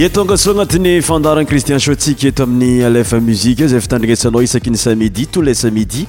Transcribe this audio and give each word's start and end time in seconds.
i 0.00 0.08
tongaso 0.08 0.50
agnatin'ny 0.50 1.02
fandarana 1.02 1.44
cristienho 1.46 1.78
tsika 1.94 2.28
eto 2.28 2.42
amin'ny 2.44 2.82
alef 2.88 3.10
muzike 3.20 3.66
zay 3.68 3.80
ftandrinesanao 3.84 4.40
isaka 4.42 4.70
ny 4.72 4.76
samidi 4.78 5.26
toes 5.28 5.60
samidi 5.66 6.06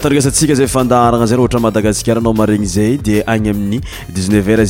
tandriesasika 0.00 0.54
zay 0.56 0.66
fandarana 0.66 1.26
zay 1.28 1.36
ôa 1.38 1.60
madagasara 1.60 2.20
areny 2.46 2.64
zay 2.66 2.96
nyiey 3.04 3.22
eaarana 3.28 4.64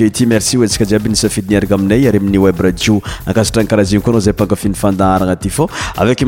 iite 0.00 0.26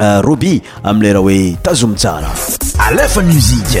euh, 0.00 0.20
roby 0.20 0.62
amin'ileraha 0.84 1.24
hoe 1.26 1.56
tazomy 1.62 1.94
tsara 1.96 2.28
alefa 2.88 3.20
musique 3.22 3.80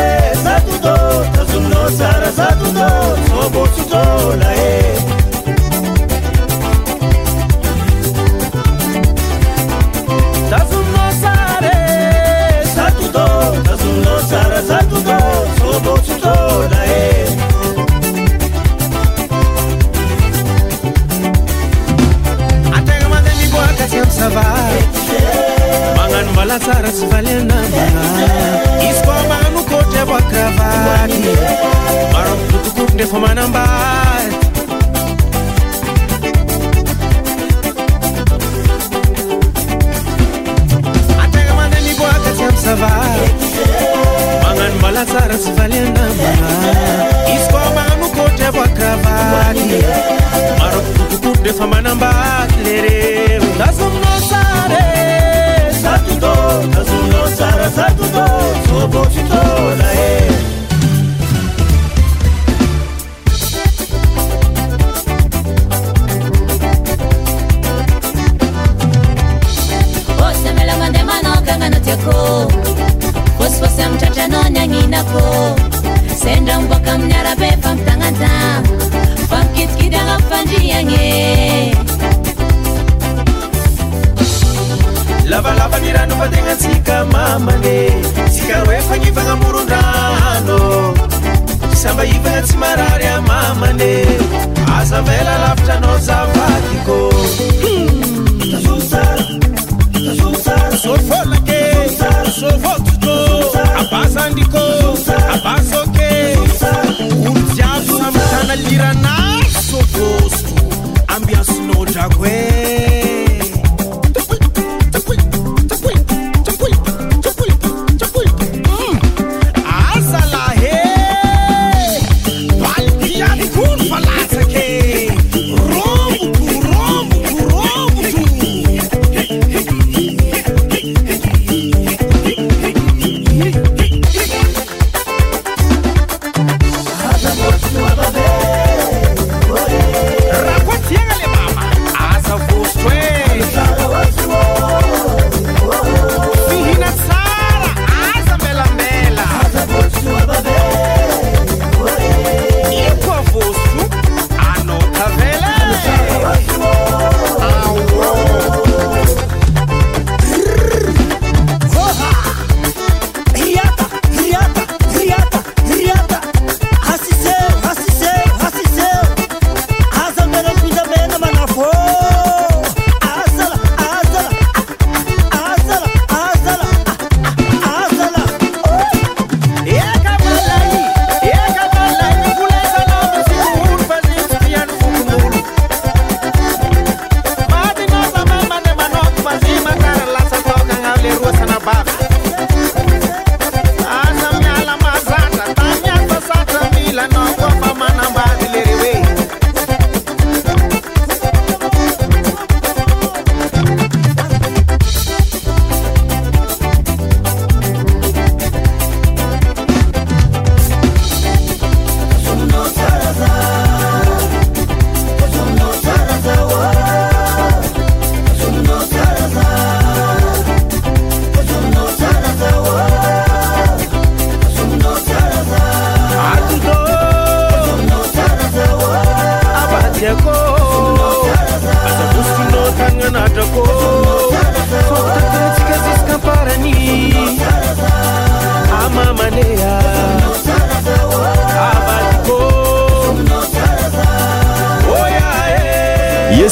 ¡Hola! 4.23 4.50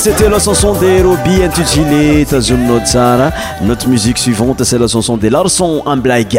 'ete 0.08 0.30
lacanson 0.30 0.72
de 0.80 1.02
robi 1.04 1.44
intujletaminaara 1.44 3.32
notre 3.64 3.90
musique 3.90 4.18
suivante 4.18 4.62
e 4.74 4.78
la 4.78 4.88
canson 4.88 5.18
de 5.18 5.28
larson 5.30 5.82
amblaygaraaosy 5.86 6.32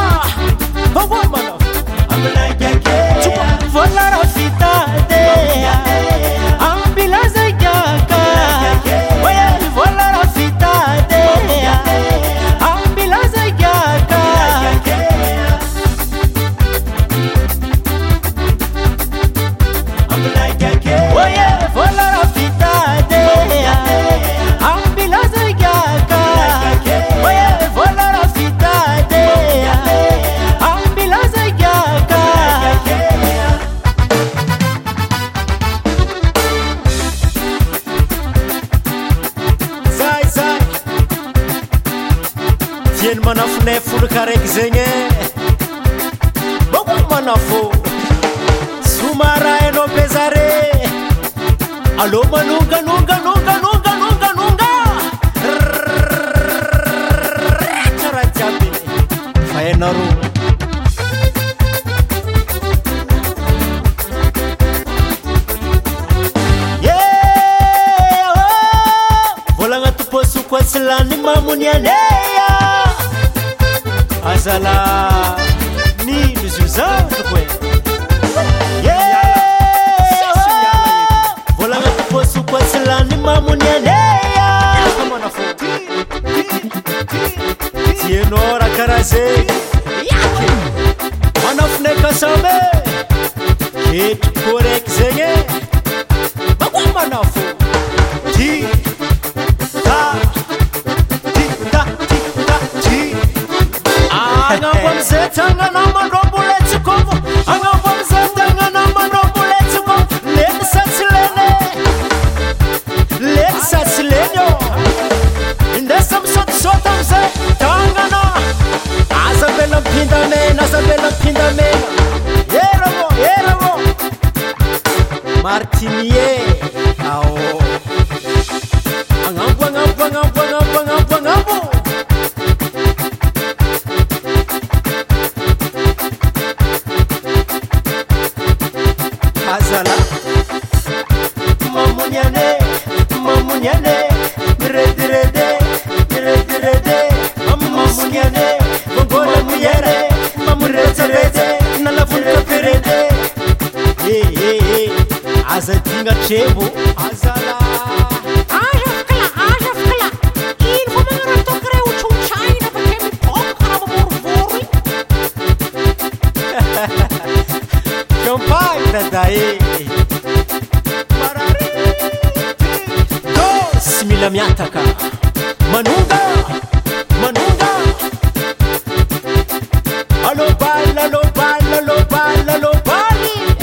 mañana 143.64 143.93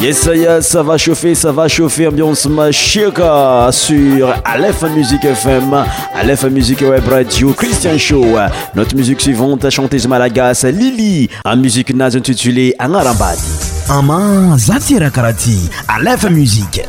yesaya 0.02 0.62
ça 0.64 0.82
va 0.82 0.98
chauffer 0.98 1.36
ça 1.36 1.52
va 1.52 1.68
chauffer 1.68 2.08
ambiansemen 2.08 2.72
chika 2.74 3.70
sur 3.72 4.30
alf 4.44 4.82
musique 4.96 5.24
fm 5.24 5.76
àlfa 6.20 6.50
musique 6.50 6.82
web 6.82 7.08
radio 7.08 7.54
christian 7.54 8.00
show 8.00 8.26
notre 8.74 8.96
musique 8.96 9.22
suivante 9.22 9.70
chanteze 9.70 10.08
malagas 10.08 10.66
lili 10.74 11.30
un 11.46 11.56
musique 11.56 11.94
naze 11.94 12.16
intitulé 12.16 12.74
ànarambad 12.80 13.38
ama 13.90 14.58
zatirakarati 14.58 15.70
à 15.88 16.00
lf 16.00 16.24
musique 16.32 16.82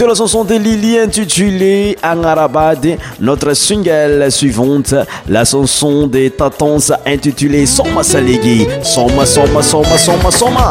De 0.00 0.06
la 0.06 0.14
chanson 0.14 0.44
de 0.44 0.54
Lily 0.54 0.98
intitulée 0.98 1.94
Angarabad. 2.02 2.96
Notre 3.20 3.52
single 3.52 4.32
suivante, 4.32 4.94
la 5.28 5.44
chanson 5.44 6.06
des 6.06 6.30
Tatans 6.30 6.78
intitulée 7.06 7.66
Soma 7.66 8.02
Salegi. 8.02 8.66
Soma, 8.82 9.26
Soma, 9.26 9.62
Soma, 9.62 9.98
Soma, 9.98 10.30
Soma. 10.30 10.70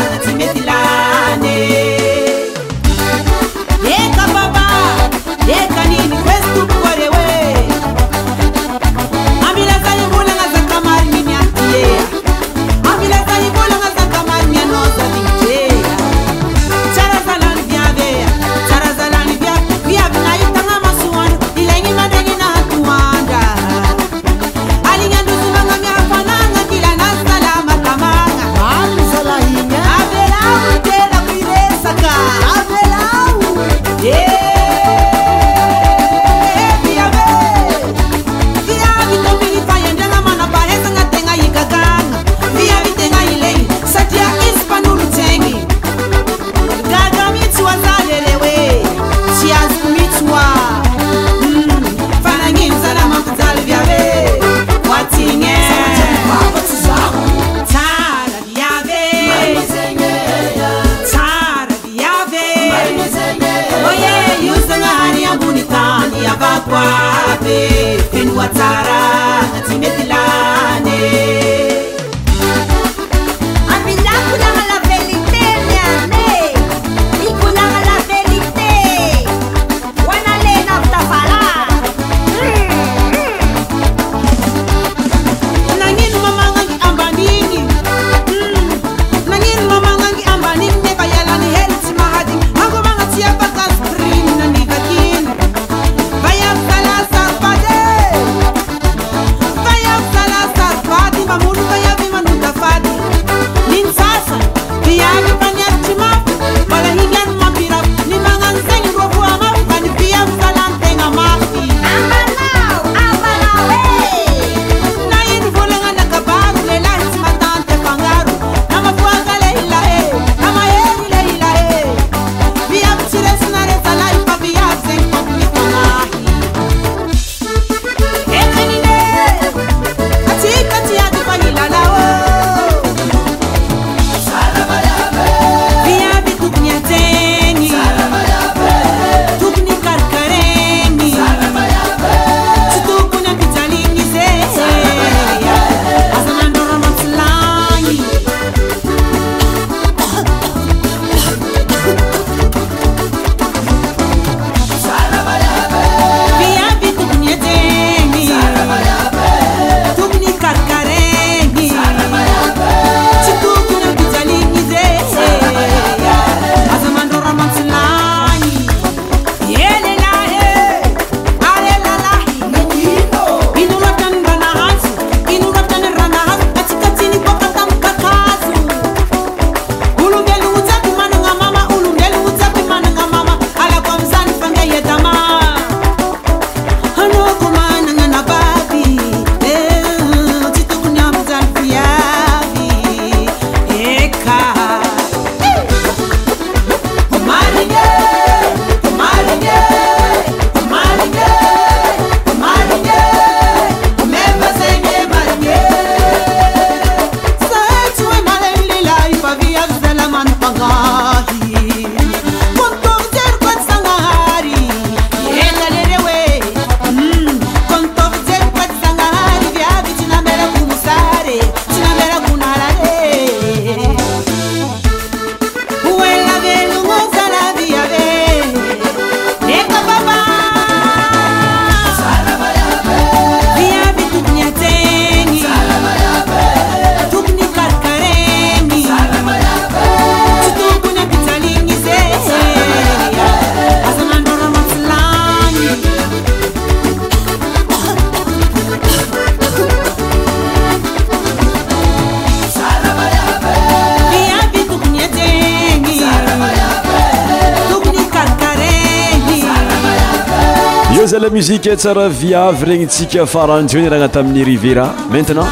la 261.19 261.29
musique 261.29 261.67
et 261.67 261.71
Maintenant, 261.71 262.09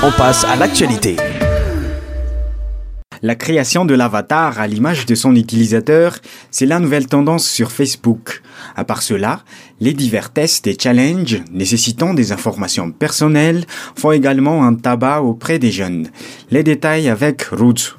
on 0.04 0.12
passe 0.12 0.44
à 0.46 0.56
l'actualité. 0.56 1.18
La 3.22 3.36
création 3.36 3.84
de 3.84 3.94
l'avatar 3.94 4.60
à 4.62 4.68
l'image 4.68 5.06
de 5.06 5.14
son 5.16 5.36
utilisateur, 5.36 6.20
c'est 6.52 6.66
la 6.66 6.80
nouvelle 6.80 7.08
tendance 7.08 7.46
sur 7.46 7.72
Facebook. 7.74 8.42
À 8.78 8.86
part 8.86 9.02
cela, 9.02 9.42
les 9.82 9.92
divers 9.94 10.32
tests 10.32 10.66
et 10.68 10.78
challenges 10.82 11.42
nécessitant 11.52 12.14
des 12.14 12.32
informations 12.32 12.90
personnelles 12.92 13.66
font 13.96 14.12
également 14.14 14.64
un 14.64 14.76
tabac 14.76 15.22
auprès 15.22 15.60
des 15.60 15.72
jeunes. 15.72 16.08
Les 16.52 16.64
détails 16.64 17.10
avec 17.10 17.44
Roots 17.52 17.99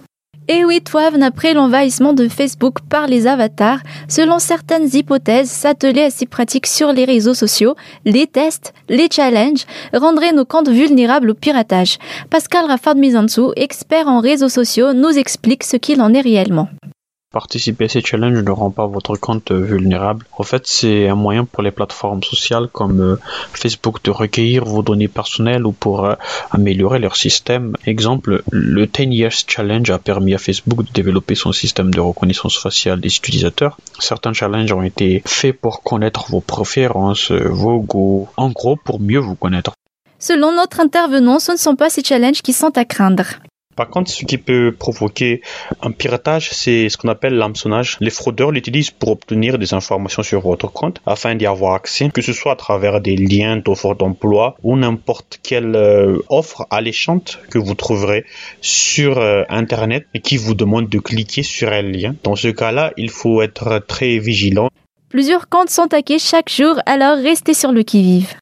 et 0.53 0.63
eh 0.63 0.65
oui, 0.65 0.81
toives 0.81 1.17
après 1.23 1.55
l'envahissement 1.55 2.13
de 2.13 2.27
Facebook 2.29 2.79
par 2.89 3.07
les 3.07 3.29
avatars, 3.29 3.79
selon 4.09 4.41
certaines 4.41 4.89
hypothèses, 4.93 5.49
s'atteler 5.49 6.03
à 6.03 6.11
ces 6.11 6.27
pratiques 6.27 6.67
sur 6.67 6.93
les 6.93 7.05
réseaux 7.05 7.35
sociaux, 7.35 7.77
les 8.05 8.27
tests, 8.27 8.75
les 8.89 9.07
challenges, 9.09 9.65
rendrait 9.93 10.33
nos 10.33 10.45
comptes 10.45 10.69
vulnérables 10.69 11.31
au 11.31 11.35
piratage. 11.35 11.99
Pascal 12.31 12.65
Raffard 12.67 12.97
Mizansu, 12.97 13.43
expert 13.55 14.09
en 14.09 14.19
réseaux 14.19 14.49
sociaux, 14.49 14.93
nous 14.93 15.17
explique 15.17 15.63
ce 15.63 15.77
qu'il 15.77 16.03
en 16.03 16.13
est 16.15 16.21
réellement. 16.21 16.67
Participer 17.33 17.85
à 17.85 17.88
ces 17.88 18.01
challenges 18.01 18.43
ne 18.43 18.51
rend 18.51 18.71
pas 18.71 18.88
votre 18.88 19.14
compte 19.16 19.53
euh, 19.53 19.61
vulnérable. 19.61 20.27
En 20.37 20.43
fait, 20.43 20.66
c'est 20.66 21.07
un 21.07 21.14
moyen 21.14 21.45
pour 21.45 21.62
les 21.62 21.71
plateformes 21.71 22.25
sociales 22.25 22.66
comme 22.66 23.01
euh, 23.01 23.21
Facebook 23.53 24.03
de 24.03 24.11
recueillir 24.11 24.64
vos 24.64 24.83
données 24.83 25.07
personnelles 25.07 25.64
ou 25.64 25.71
pour 25.71 26.07
euh, 26.07 26.14
améliorer 26.51 26.99
leur 26.99 27.14
système. 27.14 27.77
Exemple, 27.87 28.43
le 28.51 28.85
10 28.85 29.07
Years 29.14 29.35
Challenge 29.47 29.88
a 29.93 30.01
permis 30.01 30.35
à 30.35 30.38
Facebook 30.38 30.83
de 30.87 30.90
développer 30.93 31.37
son 31.37 31.53
système 31.53 31.95
de 31.95 32.01
reconnaissance 32.01 32.59
faciale 32.59 33.01
des 33.01 33.14
utilisateurs. 33.16 33.77
Certains 34.01 34.33
challenges 34.33 34.73
ont 34.73 34.83
été 34.83 35.23
faits 35.25 35.57
pour 35.61 35.85
connaître 35.85 36.33
vos 36.33 36.40
préférences, 36.40 37.31
vos 37.31 37.79
goûts, 37.79 38.29
en 38.37 38.51
gros 38.51 38.75
pour 38.75 38.99
mieux 38.99 39.21
vous 39.21 39.37
connaître. 39.37 39.71
Selon 40.19 40.51
notre 40.51 40.81
intervenant, 40.81 41.38
ce 41.38 41.53
ne 41.53 41.57
sont 41.57 41.77
pas 41.77 41.90
ces 41.90 42.03
challenges 42.03 42.43
qui 42.43 42.53
sont 42.53 42.77
à 42.77 42.85
craindre. 42.85 43.27
Par 43.81 43.88
contre, 43.88 44.11
ce 44.11 44.27
qui 44.27 44.37
peut 44.37 44.75
provoquer 44.79 45.40
un 45.81 45.90
piratage, 45.90 46.51
c'est 46.51 46.90
ce 46.90 46.99
qu'on 46.99 47.09
appelle 47.09 47.33
l'hameçonnage. 47.38 47.97
Les 48.01 48.11
fraudeurs 48.11 48.51
l'utilisent 48.51 48.90
pour 48.90 49.09
obtenir 49.09 49.57
des 49.57 49.73
informations 49.73 50.23
sur 50.23 50.43
votre 50.43 50.71
compte 50.71 51.01
afin 51.07 51.35
d'y 51.35 51.47
avoir 51.47 51.73
accès, 51.77 52.11
que 52.11 52.21
ce 52.21 52.35
soit 52.35 52.53
à 52.53 52.57
travers 52.57 53.01
des 53.01 53.16
liens 53.16 53.57
d'offres 53.57 53.95
d'emploi 53.95 54.55
ou 54.62 54.77
n'importe 54.77 55.38
quelle 55.43 55.75
euh, 55.77 56.19
offre 56.29 56.66
alléchante 56.71 57.38
que 57.51 57.57
vous 57.59 57.73
trouverez 57.73 58.27
sur 58.61 59.16
euh, 59.16 59.45
Internet 59.49 60.05
et 60.12 60.21
qui 60.21 60.37
vous 60.37 60.53
demande 60.53 60.90
de 60.90 60.99
cliquer 60.99 61.43
sur 61.43 61.73
un 61.73 61.81
lien. 61.81 62.14
Dans 62.23 62.37
ce 62.37 62.49
cas-là, 62.49 62.93
il 62.99 63.09
faut 63.09 63.40
être 63.40 63.79
très 63.87 64.19
vigilant. 64.19 64.69
Plusieurs 65.09 65.49
comptes 65.49 65.71
sont 65.71 65.85
attaqués 65.85 66.19
chaque 66.19 66.53
jour, 66.55 66.75
alors 66.85 67.16
restez 67.16 67.55
sur 67.55 67.73
le 67.73 67.83
qui-vive. 67.83 68.35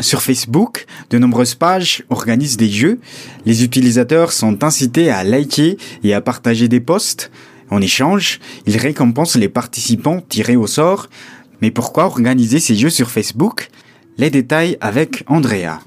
Sur 0.00 0.22
Facebook, 0.22 0.86
de 1.10 1.18
nombreuses 1.18 1.54
pages 1.54 2.02
organisent 2.10 2.56
des 2.56 2.68
jeux. 2.68 3.00
Les 3.46 3.62
utilisateurs 3.64 4.32
sont 4.32 4.64
incités 4.64 5.10
à 5.10 5.22
liker 5.24 5.76
et 6.02 6.14
à 6.14 6.20
partager 6.20 6.66
des 6.68 6.80
posts. 6.80 7.30
En 7.70 7.80
échange, 7.80 8.40
ils 8.66 8.76
récompensent 8.76 9.36
les 9.36 9.48
participants 9.48 10.20
tirés 10.20 10.56
au 10.56 10.66
sort. 10.66 11.08
Mais 11.60 11.70
pourquoi 11.70 12.06
organiser 12.06 12.58
ces 12.60 12.74
jeux 12.74 12.90
sur 12.90 13.10
Facebook 13.10 13.68
Les 14.18 14.30
détails 14.30 14.76
avec 14.80 15.22
Andrea. 15.28 15.78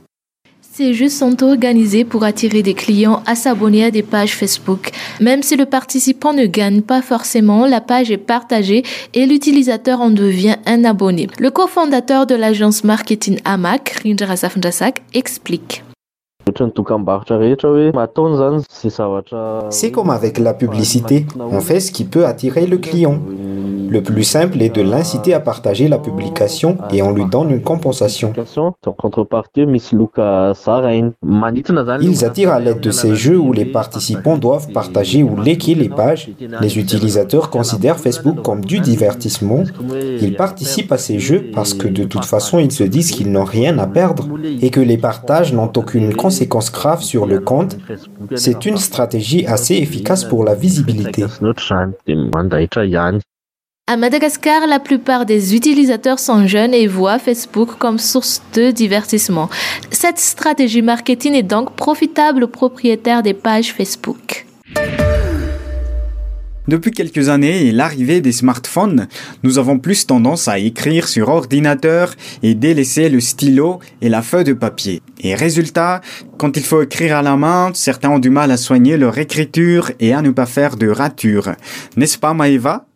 Ces 0.78 0.94
jeux 0.94 1.10
sont 1.10 1.42
organisés 1.42 2.06
pour 2.06 2.24
attirer 2.24 2.62
des 2.62 2.76
clients 2.76 3.24
à 3.26 3.34
s'abonner 3.34 3.84
à 3.86 3.90
des 3.90 4.04
pages 4.04 4.36
Facebook. 4.36 4.92
Même 5.20 5.42
si 5.42 5.56
le 5.56 5.66
participant 5.66 6.34
ne 6.34 6.46
gagne 6.46 6.84
pas 6.84 7.02
forcément, 7.02 7.66
la 7.66 7.82
page 7.82 8.12
est 8.12 8.20
partagée 8.20 8.84
et 9.16 9.26
l'utilisateur 9.26 10.02
en 10.02 10.12
devient 10.12 10.54
un 10.68 10.86
abonné. 10.86 11.30
Le 11.40 11.50
cofondateur 11.50 12.28
de 12.28 12.36
l'agence 12.36 12.84
marketing 12.84 13.40
Amac, 13.44 13.90
Rindra 14.04 14.36
Njasak, 14.36 15.02
explique. 15.16 15.84
C'est 19.72 19.92
comme 19.92 20.10
avec 20.12 20.38
la 20.38 20.54
publicité, 20.54 21.26
on 21.40 21.60
fait 21.60 21.80
ce 21.80 21.92
qui 21.92 22.06
peut 22.06 22.28
attirer 22.28 22.68
le 22.68 22.78
client. 22.78 23.18
Le 23.90 24.04
plus 24.04 24.24
simple 24.24 24.62
est 24.62 24.70
de 24.76 24.82
l'inciter 24.82 25.34
à 25.34 25.40
partager 25.40 25.88
la 25.88 25.98
publication 25.98 26.78
et 26.92 27.02
on 27.02 27.12
lui 27.14 27.26
donne 27.26 27.52
une 27.52 27.62
compensation. 27.62 28.34
Ils 32.02 32.26
attirent 32.26 32.52
à 32.52 32.60
l'aide 32.60 32.80
de 32.82 32.92
ces 32.92 33.16
jeux 33.16 33.38
où 33.40 33.54
les 33.54 33.66
participants 33.66 34.38
doivent 34.38 34.72
partager 34.74 35.24
ou 35.24 35.38
liker 35.40 35.76
les 35.76 35.88
pages. 35.90 36.30
Les 36.62 36.78
utilisateurs 36.78 37.50
considèrent 37.50 37.98
Facebook 38.00 38.42
comme 38.44 38.66
du 38.66 38.80
divertissement. 38.82 39.64
Ils 40.22 40.36
participent 40.36 40.92
à 40.92 40.98
ces 40.98 41.20
jeux 41.20 41.46
parce 41.54 41.74
que 41.74 41.88
de 41.88 42.04
toute 42.04 42.26
façon 42.26 42.60
ils 42.60 42.72
se 42.72 42.84
disent 42.84 43.12
qu'ils 43.12 43.32
n'ont 43.32 43.46
rien 43.46 43.78
à 43.80 43.88
perdre 43.88 44.28
et 44.62 44.70
que 44.70 44.82
les 44.82 44.98
partages 44.98 45.54
n'ont 45.54 45.72
aucune 45.78 46.14
conséquence 46.14 46.72
grave 46.74 47.02
sur 47.02 47.26
le 47.26 47.40
compte. 47.40 47.78
C'est 48.36 48.66
une 48.66 48.78
stratégie 48.78 49.46
assez 49.46 49.76
efficace 49.76 50.26
pour 50.26 50.44
la 50.44 50.56
visibilité. 50.56 51.24
À 53.90 53.96
Madagascar, 53.96 54.68
la 54.68 54.82
plupart 54.82 55.26
des 55.26 55.56
utilisateurs 55.56 56.20
sont 56.20 56.46
jeunes 56.46 56.74
et 56.74 56.88
voient 56.88 57.20
Facebook 57.20 57.78
comme 57.80 58.00
source 58.00 58.42
de 58.54 58.72
divertissement. 58.72 59.50
Cette 59.92 60.20
stratégie 60.20 60.82
marketing 60.82 61.34
est 61.36 61.42
donc 61.42 61.74
profitable 61.78 62.44
aux 62.44 62.50
propriétaires 62.50 63.24
des 63.24 63.34
pages 63.34 63.72
Facebook. 63.74 64.46
Depuis 66.68 66.92
quelques 66.92 67.30
années 67.30 67.66
et 67.66 67.72
l'arrivée 67.72 68.20
des 68.20 68.34
smartphones, 68.34 69.08
nous 69.44 69.58
avons 69.58 69.80
plus 69.80 70.06
tendance 70.06 70.50
à 70.50 70.60
écrire 70.60 71.08
sur 71.08 71.30
ordinateur 71.30 72.14
et 72.44 72.56
délaisser 72.56 73.08
le 73.08 73.22
stylo 73.22 73.80
et 74.02 74.10
la 74.10 74.22
feuille 74.22 74.44
de 74.44 74.52
papier. 74.52 75.02
Et 75.22 75.34
résultat, 75.34 76.02
quand 76.38 76.58
il 76.58 76.64
faut 76.64 76.82
écrire 76.82 77.16
à 77.16 77.22
la 77.22 77.38
main, 77.38 77.72
certains 77.74 78.10
ont 78.10 78.20
du 78.20 78.32
mal 78.32 78.52
à 78.52 78.58
soigner 78.58 78.98
leur 78.98 79.18
écriture 79.18 79.92
et 80.02 80.12
à 80.14 80.22
ne 80.22 80.32
pas 80.32 80.46
faire 80.46 80.76
de 80.76 80.90
ratures. 80.90 81.54
N'est-ce 81.96 82.18
pas 82.18 82.34
Maeva 82.34 82.87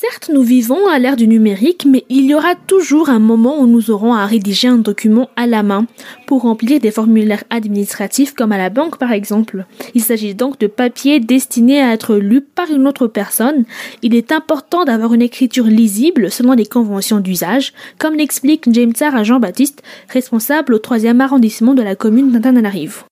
Certes, 0.00 0.28
nous 0.34 0.42
vivons 0.42 0.88
à 0.88 0.98
l'ère 0.98 1.14
du 1.14 1.28
numérique, 1.28 1.86
mais 1.88 2.02
il 2.08 2.24
y 2.26 2.34
aura 2.34 2.56
toujours 2.56 3.10
un 3.10 3.20
moment 3.20 3.60
où 3.60 3.68
nous 3.68 3.92
aurons 3.92 4.12
à 4.12 4.26
rédiger 4.26 4.66
un 4.66 4.78
document 4.78 5.30
à 5.36 5.46
la 5.46 5.62
main 5.62 5.86
pour 6.26 6.42
remplir 6.42 6.80
des 6.80 6.90
formulaires 6.90 7.44
administratifs 7.48 8.34
comme 8.34 8.50
à 8.50 8.58
la 8.58 8.70
banque 8.70 8.98
par 8.98 9.12
exemple. 9.12 9.66
Il 9.94 10.02
s'agit 10.02 10.34
donc 10.34 10.58
de 10.58 10.66
papier 10.66 11.20
destinés 11.20 11.80
à 11.80 11.92
être 11.92 12.16
lu 12.16 12.40
par 12.40 12.72
une 12.72 12.88
autre 12.88 13.06
personne. 13.06 13.66
Il 14.02 14.16
est 14.16 14.32
important 14.32 14.84
d'avoir 14.84 15.14
une 15.14 15.22
écriture 15.22 15.66
lisible 15.66 16.28
selon 16.28 16.54
les 16.54 16.66
conventions 16.66 17.20
d'usage, 17.20 17.72
comme 17.96 18.14
l'explique 18.16 18.64
James 18.74 18.94
Tsar 18.94 19.14
à 19.14 19.22
Jean-Baptiste, 19.22 19.80
responsable 20.08 20.74
au 20.74 20.78
troisième 20.80 21.20
arrondissement 21.20 21.72
de 21.74 21.82
la 21.84 21.94
commune 21.94 22.32
d'Antananarive. 22.32 23.04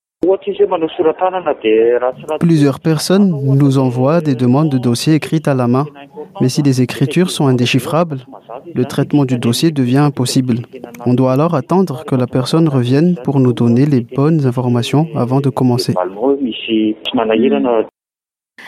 Plusieurs 2.41 2.79
personnes 2.79 3.57
nous 3.59 3.79
envoient 3.79 4.21
des 4.21 4.37
demandes 4.37 4.69
de 4.69 4.79
dossiers 4.79 5.15
écrites 5.15 5.49
à 5.49 5.55
la 5.55 5.67
main, 5.67 5.85
mais 6.41 6.49
si 6.49 6.63
les 6.63 6.81
écritures 6.81 7.31
sont 7.31 7.49
indéchiffrables, 7.49 8.19
le 8.73 8.85
traitement 8.85 9.25
du 9.25 9.39
dossier 9.39 9.73
devient 9.73 9.99
impossible. 9.99 10.59
On 11.07 11.15
doit 11.15 11.33
alors 11.33 11.57
attendre 11.57 12.05
que 12.05 12.15
la 12.15 12.29
personne 12.29 12.69
revienne 12.69 13.17
pour 13.25 13.41
nous 13.41 13.53
donner 13.53 13.85
les 13.85 14.01
bonnes 14.15 14.47
informations 14.47 15.09
avant 15.17 15.41
de 15.41 15.51
commencer. 15.51 15.95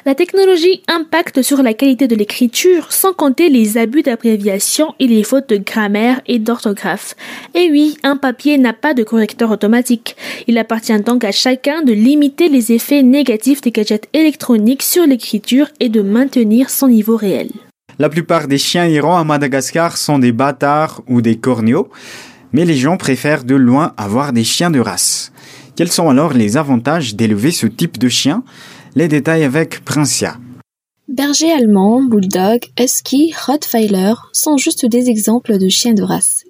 La 0.06 0.14
technologie 0.14 0.82
impacte 0.86 1.40
sur 1.40 1.62
la 1.62 1.72
qualité 1.72 2.06
de 2.08 2.14
l'écriture, 2.14 2.92
sans 2.92 3.14
compter 3.14 3.48
les 3.48 3.78
abus 3.78 4.02
d'abréviation 4.02 4.94
et 5.00 5.06
les 5.06 5.22
fautes 5.22 5.48
de 5.48 5.56
grammaire 5.56 6.20
et 6.26 6.38
d'orthographe. 6.38 7.14
Et 7.54 7.66
eh 7.68 7.72
oui, 7.72 7.96
un 8.02 8.16
papier 8.18 8.58
n'a 8.58 8.74
pas 8.74 8.92
de 8.92 9.02
correcteur 9.02 9.50
automatique. 9.50 10.16
Il 10.46 10.58
appartient 10.58 10.92
donc 11.00 11.24
à 11.24 11.32
chacun 11.32 11.82
de 11.82 11.92
limiter 11.92 12.48
les 12.50 12.72
effets 12.72 13.02
négatifs 13.02 13.62
des 13.62 13.70
gadgets 13.70 14.08
électroniques 14.12 14.82
sur 14.82 15.06
l'écriture 15.06 15.68
et 15.80 15.88
de 15.88 16.02
maintenir 16.02 16.68
son 16.68 16.88
niveau 16.88 17.16
réel. 17.16 17.48
La 17.98 18.10
plupart 18.10 18.46
des 18.48 18.58
chiens 18.58 18.86
errants 18.88 19.18
à 19.18 19.24
Madagascar 19.24 19.96
sont 19.96 20.18
des 20.18 20.32
bâtards 20.32 21.00
ou 21.08 21.22
des 21.22 21.36
corneaux, 21.36 21.88
mais 22.52 22.64
les 22.66 22.74
gens 22.76 22.96
préfèrent 22.98 23.44
de 23.44 23.54
loin 23.54 23.94
avoir 23.96 24.32
des 24.34 24.44
chiens 24.44 24.70
de 24.70 24.80
race. 24.80 25.32
Quels 25.76 25.90
sont 25.90 26.10
alors 26.10 26.32
les 26.34 26.56
avantages 26.56 27.14
d'élever 27.14 27.50
ce 27.52 27.66
type 27.66 27.98
de 27.98 28.08
chien 28.08 28.42
les 28.96 29.08
détails 29.08 29.42
avec 29.42 29.84
Princia. 29.84 30.36
Bergers 31.08 31.50
allemand, 31.50 32.00
bulldog, 32.02 32.60
husky, 32.78 33.34
rottweiler 33.46 34.14
sont 34.32 34.56
juste 34.56 34.86
des 34.86 35.10
exemples 35.10 35.58
de 35.58 35.68
chiens 35.68 35.94
de 35.94 36.02
race. 36.02 36.44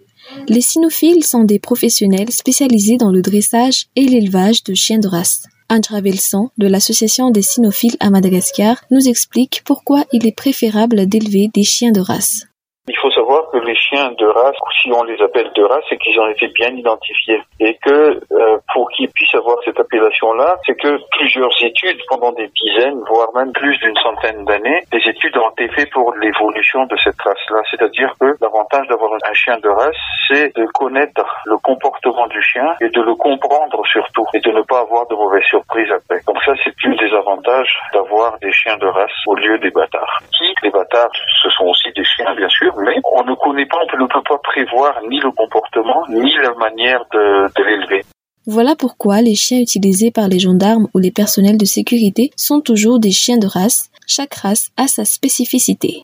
Les 0.49 0.61
cynophiles 0.61 1.25
sont 1.25 1.45
des 1.45 1.59
professionnels 1.59 2.31
spécialisés 2.31 2.99
dans 2.99 3.11
le 3.11 3.23
dressage 3.23 3.87
et 3.97 4.05
l'élevage 4.05 4.63
de 4.63 4.75
chiens 4.75 4.99
de 4.99 5.09
race. 5.09 5.45
Andra 5.71 6.03
Velson 6.03 6.51
de 6.59 6.67
l'association 6.67 7.31
des 7.31 7.41
cynophiles 7.43 7.97
à 8.01 8.11
Madagascar, 8.11 8.77
nous 8.91 9.09
explique 9.09 9.63
pourquoi 9.65 10.05
il 10.13 10.27
est 10.27 10.37
préférable 10.37 11.07
d'élever 11.09 11.49
des 11.55 11.65
chiens 11.65 11.93
de 11.93 12.01
race. 12.01 12.43
Il 12.87 12.97
faut 12.99 13.11
savoir 13.13 13.51
que 13.51 13.57
les 13.59 13.75
chiens 13.75 14.13
de 14.13 14.27
race, 14.27 14.57
si 14.83 14.93
on 14.93 15.05
les 15.05 15.17
appelle 15.23 15.51
de 15.55 15.65
race, 15.65 15.83
c'est 15.89 15.97
qu'ils 15.97 16.21
ont 16.21 16.29
été 16.29 16.49
bien 16.49 16.69
identifiés. 16.69 17.41
Et 17.59 17.79
que 17.83 18.21
euh, 18.31 18.59
pour 18.75 18.91
qu'ils 18.91 19.09
puissent 19.09 19.35
avoir 19.35 19.57
cette 19.65 19.81
appellation-là, 19.81 20.57
c'est 20.67 20.77
que 20.79 21.01
plusieurs 21.17 21.51
études 21.63 21.99
pendant 22.11 22.33
des 22.33 22.47
dizaines, 22.49 23.01
voire 23.09 23.33
même 23.35 23.53
plus 23.53 23.79
d'une 23.79 23.97
centaine 23.97 24.45
d'années, 24.45 24.83
des 24.93 25.01
études 25.09 25.35
ont 25.39 25.49
été 25.57 25.69
faites 25.73 25.91
pour 25.93 26.13
l'évolution 26.17 26.85
de 26.85 26.95
cette 27.03 27.19
race-là. 27.23 27.63
C'est-à-dire 27.71 28.13
que 28.21 28.37
l'avantage 28.43 28.87
d'avoir 28.89 29.15
un 29.15 29.33
chien 29.33 29.57
de 29.61 29.69
race, 29.71 29.97
c'est 30.29 30.55
de 30.55 30.67
connaître 30.75 31.25
le 31.47 31.57
comportement 31.59 32.27
du 32.27 32.43
chien 32.43 32.69
et 32.83 32.91
de 32.91 33.01
le 33.01 33.15
comprendre 33.15 33.81
surtout, 33.91 34.27
et 34.35 34.41
de 34.41 34.51
ne 34.51 34.61
pas 34.61 34.81
avoir 34.81 35.07
de 35.09 35.15
mauvaises 35.15 35.45
surprises 35.45 35.91
après. 35.91 36.21
Donc 36.27 36.37
ça, 36.45 36.53
c'est 36.63 36.75
une 36.85 36.97
des 36.97 37.11
avantages 37.15 37.73
d'avoir 37.95 38.39
des 38.41 38.53
chiens 38.53 38.77
de 38.77 38.87
race 38.89 39.17
au 39.27 39.37
lieu 39.37 39.59
des 39.59 39.71
bâtards. 39.71 40.21
Qui, 40.37 40.53
les 40.63 40.71
bâtards, 40.71 41.09
ce 41.43 41.49
sont 41.49 41.65
aussi 41.65 41.91
des 41.97 42.05
chiens, 42.05 42.35
bien 42.35 42.49
sûr, 42.51 42.74
mais 42.83 43.01
On 43.13 43.25
ne 43.25 43.35
connaît 43.37 43.67
pas, 43.67 43.79
on 43.95 44.03
ne 44.03 44.09
peut 44.09 44.23
pas 44.29 44.39
prévoir 44.43 44.95
ni 45.09 45.21
le 45.21 45.31
comportement, 45.31 46.03
ni 46.09 46.33
la 46.43 46.53
manière 46.55 47.05
de, 47.13 47.47
l'élever. 47.65 48.05
Voilà 48.47 48.75
pourquoi 48.79 49.21
les 49.23 49.35
chiens 49.35 49.61
utilisés 49.61 50.11
par 50.11 50.29
les 50.29 50.39
gendarmes 50.39 50.89
ou 50.95 50.99
les 50.99 51.11
personnels 51.13 51.57
de 51.57 51.65
sécurité 51.65 52.31
sont 52.37 52.61
toujours 52.61 52.99
des 52.99 53.13
chiens 53.13 53.39
de 53.39 53.47
race. 53.47 53.89
Chaque 54.07 54.35
race 54.35 54.71
a 54.77 54.87
sa 54.87 55.05
spécificité. 55.05 56.03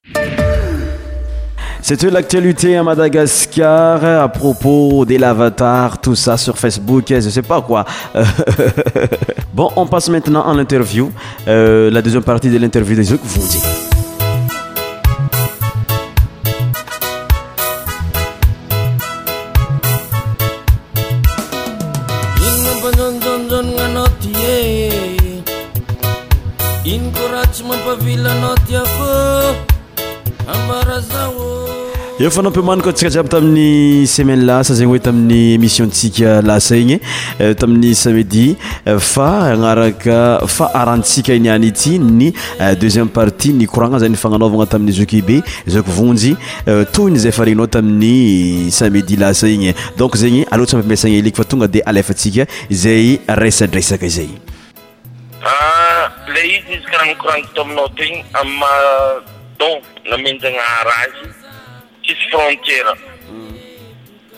C'était 1.83 2.11
l'actualité 2.11 2.77
à 2.77 2.83
Madagascar 2.83 4.05
à 4.05 4.29
propos 4.29 5.05
des 5.05 5.23
avatars, 5.23 6.01
tout 6.01 6.15
ça 6.15 6.37
sur 6.37 6.57
Facebook, 6.59 7.05
je 7.09 7.21
sais 7.21 7.43
pas 7.43 7.63
quoi. 7.63 7.85
bon, 9.55 9.69
on 9.77 9.87
passe 9.87 10.09
maintenant 10.11 10.47
à 10.49 10.55
l'interview, 10.55 11.11
euh, 11.49 11.91
la 11.91 12.03
deuxième 12.03 12.23
partie 12.25 12.51
de 12.51 12.59
l'interview 12.59 12.97
des 12.97 13.09
de 13.11 13.17
vous 13.23 13.49
dites. 13.49 13.90
efnaopimaniko 32.21 32.93
tsiaiab 32.93 33.29
tamin'ny 33.33 34.07
semaine 34.07 34.45
lasa 34.45 34.75
zeny 34.77 34.91
oe 34.93 35.01
tamin'ny 35.01 35.55
émissionsika 35.57 36.43
lasa 36.45 36.77
igny 36.77 36.99
eh, 37.41 37.55
tamin'ny 37.57 37.95
samedi 37.97 38.59
eh, 38.85 38.99
fa 38.99 39.29
anaraka 39.55 40.45
fa 40.57 40.69
arantsika 40.83 41.33
inyan 41.33 41.65
ity 41.71 41.95
ny 41.99 42.29
eh, 42.61 42.77
deuxième 42.77 43.09
partie 43.09 43.55
ny 43.55 43.65
coanaza 43.67 44.11
fananvana 44.21 44.67
tamin'yzokbe 44.69 45.41
z 45.67 45.75
onjy 46.05 46.37
toynyzayfareniao 46.93 47.67
tamin'ny 47.79 48.71
samidi 48.71 49.17
sa 49.33 49.49
iny 49.49 49.73
on 49.99 50.11
zegny 50.15 50.45
aty 50.51 50.77
apimesaakfatonga 50.77 51.69
d 51.69 51.81
afasika 51.87 52.45
zay 52.71 53.19
resadresaka 53.29 54.09
zay 54.09 54.29
Ah, 55.43 56.13
leinis 56.29 56.85
karan 56.93 57.17
korange 57.17 57.49
tomnoo 57.57 57.89
teng 57.97 58.25
amma 58.37 58.67
ah, 58.69 59.21
don 59.59 59.81
no 60.05 60.17
min 60.19 60.37
danga 60.37 60.61
arage 60.81 61.33
sis 62.05 62.19
frontiére 62.31 62.93
mm. 63.33 63.55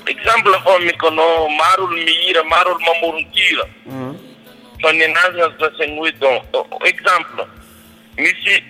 exemple 0.06 0.54
foon 0.62 0.84
mi 0.86 0.92
kono 1.02 1.26
maarol 1.58 1.90
mi 1.90 2.06
yiira 2.22 2.44
maarol 2.46 2.78
mamoru 2.86 3.18
jiira 3.34 3.64
mm. 3.86 4.14
sanni 4.82 5.06
nagnada 5.10 5.70
seng 5.78 5.98
oe 5.98 6.12
don 6.22 6.38
oh, 6.52 6.66
exemple 6.86 7.48
misi 8.18 8.62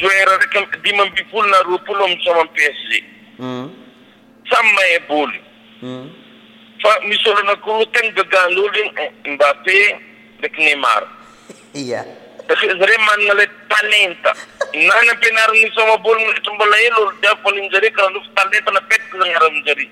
zoér 0.00 0.32
reka 0.40 0.64
dima 0.82 1.04
mbi 1.06 1.24
pula 1.28 1.48
na 1.50 1.62
rue 1.68 1.78
pulomi 1.84 2.16
soma 2.24 2.44
psg 2.56 3.04
mm. 3.38 3.68
sammaye 4.50 4.98
booli 5.08 5.40
fa 6.80 6.90
mi 7.04 7.14
soɗona 7.20 7.60
koo 7.60 7.84
teng 7.92 8.14
gaggadolin 8.16 8.90
eh, 8.98 9.08
mba 9.28 9.52
peye 9.64 9.86
reknimaro 10.40 11.08
yjremangale 11.82 13.46
talenta 13.68 14.32
nana 14.74 15.14
penarissoma 15.20 15.96
bole 15.98 16.24
ta 16.44 16.52
mbalayelol 16.54 17.12
dafaline 17.22 17.70
jare 17.72 17.90
kara 17.90 18.10
duf 18.12 18.22
talente 18.34 18.70
no 18.74 18.80
pettaka 18.88 19.12
sang 19.12 19.32
garam 19.32 19.64
jaree 19.66 19.90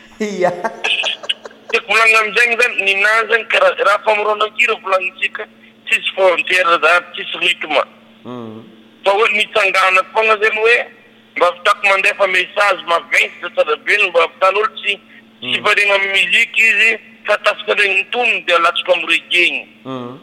e 1.73 1.79
kulagam 1.79 2.27
zegng 2.37 2.57
dan 2.59 2.71
ninagan 2.85 3.45
kara 3.49 3.69
ra 3.87 3.97
famaron 4.05 4.35
ndan 4.37 4.49
kira 4.57 4.75
kulag 4.83 5.03
sikka 5.21 5.43
tis 5.89 6.05
fontiéredar 6.15 7.01
tis 7.15 7.29
rutuma 7.41 7.83
mm. 8.23 8.63
sawonni 9.05 9.49
sanganak 9.53 10.05
fagga 10.13 10.37
sen 10.43 10.57
oye 10.57 10.85
mbaa 11.35 11.51
tako 11.63 11.83
ma 11.87 11.97
ndefame 11.97 12.47
chagement 12.55 13.05
vinc 13.11 13.31
de 13.41 13.47
sadabel 13.55 14.01
mbaa 14.09 14.27
tane 14.39 14.57
olsi 14.59 14.99
Mm. 15.45 15.53
sy 15.53 15.61
fareny 15.61 15.91
amymizike 15.93 16.57
izy 16.61 16.89
fatasaka 17.27 17.73
nreny 17.75 18.03
tonoy 18.11 18.41
de 18.47 18.53
latsaka 18.59 18.93
amreeny 18.95 19.59
mm. 19.85 20.17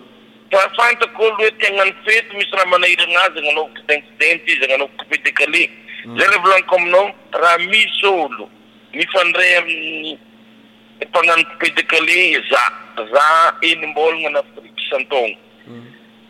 fafantakoolo 0.51 1.39
oe 1.45 1.51
tenano 1.63 1.93
fet 2.07 2.27
misy 2.37 2.51
raha 2.57 2.67
manahiranazy 2.73 3.41
naaotdnteizy 3.55 4.67
ncope 4.79 5.17
de 5.25 5.31
calé 5.39 5.71
mm. 6.05 6.19
za 6.19 6.25
revlaniko 6.31 6.75
aminao 6.77 7.15
raha 7.41 7.59
misy 7.71 8.07
olo 8.07 8.49
mifandray 8.95 9.55
aminy 9.57 10.19
panano 11.13 11.45
cope 11.45 11.71
de 11.71 11.83
cale 11.83 12.17
za 12.51 12.61
za 13.13 13.23
enimbolagna 13.63 14.43
nfrik 14.43 14.77
santona 14.91 15.37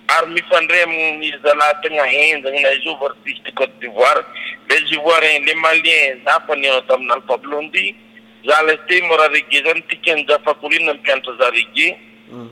ary 0.09 0.31
mifandray 0.33 0.83
amimi 0.83 1.33
ala 1.53 1.75
tegna 1.83 2.03
henzana 2.07 2.69
a 2.69 2.79
zovarfisde 2.85 3.51
côte 3.55 3.73
d'ivoire 3.81 4.25
beivoir 4.69 5.23
le 5.47 5.55
malien 5.55 6.21
dafania 6.25 6.81
taminalfablondi 6.89 7.97
tmoraaee 8.43 9.63
zany 9.65 9.83
tknzafakolin 9.83 10.87
na 10.87 10.95
mpianatra 10.95 11.35
zaree 11.41 11.97
hmm. 12.31 12.51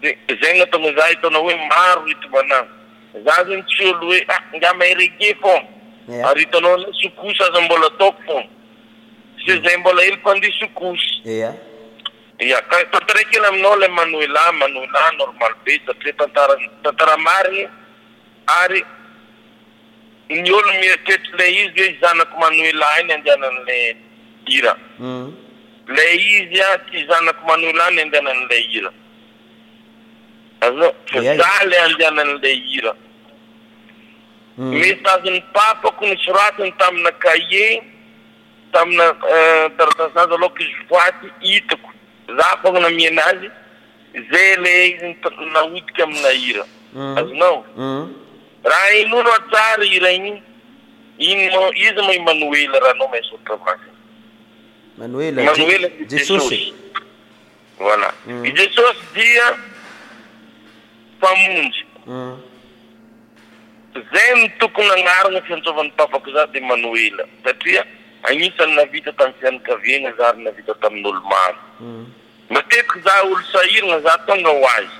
de 0.00 0.18
zay 0.42 0.58
nataona 0.58 0.92
za 1.00 1.06
hitanao 1.06 1.42
hoe 1.42 1.56
maro 1.68 2.04
ritimanah 2.06 2.64
za 3.24 3.34
zany 3.44 3.62
tsyôlo 3.62 4.04
hoe 4.04 4.26
namay 4.60 4.94
rege 4.94 5.36
fôn 5.40 5.62
ary 6.28 6.42
itanao 6.42 6.76
l 6.78 6.86
suos 6.92 7.40
aza 7.40 7.60
mbola 7.60 7.90
toko 7.90 8.16
fôn 8.26 8.44
se 9.46 9.52
hmm. 9.52 9.64
zay 9.64 9.76
mbola 9.76 10.02
helpandi 10.02 10.52
suos 10.58 11.00
araikely 12.92 13.46
aminao 13.46 13.76
la 13.76 13.88
manoeamanoea 13.88 15.12
normal 15.18 15.54
besatria 15.64 16.12
tantara 16.82 17.16
marigny 17.16 17.68
ary 18.46 18.84
ny 20.28 20.50
olo 20.50 20.72
mitretryla 20.80 21.46
izy 21.46 21.82
hoe 21.82 21.98
zanako 22.00 22.38
manoea 22.40 23.00
iny 23.00 23.12
andiananle 23.12 24.09
irale 24.50 24.78
hmm. 24.98 25.32
izy 26.14 26.60
a 26.62 26.78
tyzanako 26.90 27.46
manuel 27.46 27.80
any 27.86 28.04
ndeanan 28.04 28.46
la 28.50 28.56
ira 28.74 28.92
azonao 30.60 30.94
zale 31.38 31.76
andeanan 31.82 32.30
le 32.42 32.52
ira 32.54 32.94
mis 34.58 34.94
hmm. 34.94 35.04
sagony 35.06 35.40
papako 35.54 36.06
ne 36.06 36.16
sorateny 36.24 36.72
tamna 36.80 37.10
kalier 37.12 37.82
tamina 38.72 39.04
euh, 39.32 39.66
tarata 39.78 40.10
sange 40.14 40.34
alohke 40.34 40.64
zyfoity 40.64 41.26
itako 41.40 41.92
za 42.36 42.56
pano 42.62 42.80
na 42.80 42.90
mienaze 42.90 43.50
ze 44.32 44.56
le 44.56 44.88
izynnaotiky 44.88 46.02
amina 46.02 46.30
ira 46.48 46.64
hmm. 46.92 47.18
azonao 47.18 47.64
raha 48.64 48.90
ino 48.94 49.22
no 49.22 49.30
sara 49.52 49.84
irani 49.84 50.42
in 51.18 51.50
no 51.52 51.70
izy 51.74 52.02
mai 52.06 52.18
manoela 52.26 52.78
rahanoo 52.80 53.08
maiy 53.10 53.26
so 53.30 53.38
travage 53.44 53.88
aoemanoelajejesooysy 54.98 56.72
voilà 57.78 58.10
i 58.28 58.32
mm. 58.32 58.42
jesosy 58.42 58.98
dia 59.14 59.56
famonjy 61.20 61.84
zey 64.12 64.34
mi 64.34 64.42
mm. 64.46 64.50
tokony 64.58 64.88
agnarogna 64.90 65.40
fiantsovanypafako 65.40 66.30
zah 66.32 66.50
de 66.52 66.60
manoela 66.60 67.24
satria 67.44 67.84
agnisanynavita 68.22 69.12
tamny 69.12 69.34
fianakaviegna 69.40 70.12
zarynavita 70.18 70.74
tamin'olo 70.74 71.20
maro 71.20 71.58
matetiky 72.50 73.00
za 73.00 73.22
olo 73.22 73.40
sahiragna 73.52 74.00
za 74.00 74.18
tonga 74.26 74.48
ho 74.50 74.68
azyary 74.68 74.90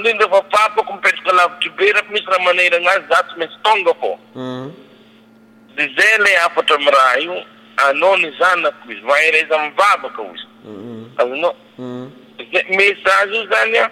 ndrend 0.00 0.20
rehefa 0.22 0.42
fapako 0.50 0.92
mipetraka 0.92 1.32
lavitry 1.32 1.70
be 1.70 1.92
rako 1.92 2.12
mihsy 2.12 2.26
raha 2.26 2.44
manehira 2.44 2.76
agnazy 2.76 3.08
za 3.08 3.22
tsy 3.22 3.34
maintsy 3.38 3.58
tonga 3.62 3.90
fô 3.94 4.18
zay 5.76 6.18
le 6.18 6.36
afatra 6.46 6.76
ami 6.76 6.90
raha 6.90 7.18
io 7.18 7.44
anaony 7.76 8.30
zanako 8.38 8.92
izy 8.92 9.00
maerezami 9.00 9.72
vabaka 9.76 10.22
ho 10.22 10.34
izy 10.34 10.46
azono 11.16 11.54
mm. 11.78 12.10
ze 12.52 12.62
message 12.76 13.38
o 13.38 13.46
zany 13.50 13.78
a 13.78 13.86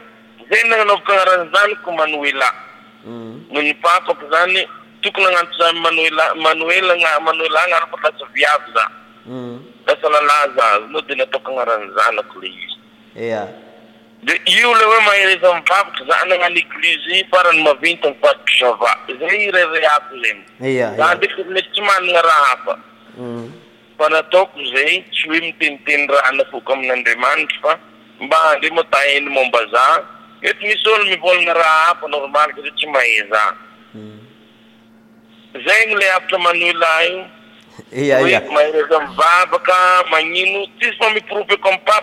ze 0.51 0.59
nagnanaoko 0.69 1.13
agnaran'zanyko 1.13 1.89
manoela 1.93 2.49
mm. 3.05 3.45
nony 3.51 3.75
papako 3.75 4.31
zany 4.31 4.69
tokona 5.01 5.27
agnanoko 5.29 5.55
zany 5.59 5.81
manoela 5.81 6.35
manoelana 6.35 7.21
manoela 7.21 7.63
agnano 7.63 7.87
ko 7.91 7.97
tasa 8.03 8.27
viabo 8.35 8.73
za 8.75 8.91
mm. 9.27 9.63
lasalala 9.87 10.37
za 10.57 10.65
azono 10.73 11.01
de 11.01 11.15
na 11.15 11.27
tokoagnarany 11.27 11.91
zanako 11.97 12.41
le 12.41 12.49
izy 12.49 13.43
de 14.23 14.41
io 14.47 14.71
le 14.75 14.85
hoe 14.85 15.01
mahereza 15.07 15.47
amvavaty 15.51 16.03
za 16.09 16.17
nagnano 16.29 16.57
écluisi 16.63 17.17
farany 17.31 17.63
mavinta 17.63 18.09
amfatity 18.09 18.55
zava 18.61 18.91
zay 19.21 19.51
raire 19.51 19.83
ako 19.97 20.13
zeny 20.23 20.41
za 20.97 21.07
neey 21.15 21.63
tsy 21.73 21.83
manana 21.83 22.23
raha 22.29 22.45
hafa 22.51 22.75
mm. 23.19 23.47
fa 23.99 24.09
nataoko 24.13 24.59
zay 24.75 24.93
tsy 25.13 25.29
hoe 25.29 25.41
miteniteny 25.41 26.07
rahanafoky 26.07 26.73
amin'andriamanitra 26.73 27.59
fa 27.63 27.73
mba 28.21 28.39
andeo 28.51 28.71
moata 28.75 29.01
eny 29.15 29.29
momba 29.29 29.61
za 29.67 29.85
mety 30.43 30.65
misy 30.67 30.89
olo 30.89 31.05
mivolana 31.05 31.53
raha 31.55 31.85
hafa 31.89 32.09
normaly 32.09 32.53
kare 32.55 32.71
tsy 32.71 32.87
mahaza 32.87 33.57
mm. 33.95 34.19
zay 35.67 35.87
nyla 35.87 36.07
avatra 36.15 36.39
manoela 36.39 37.03
io 37.07 37.27
zaaka 37.73 40.05
manioyireko 40.11 41.67
pa 41.85 41.97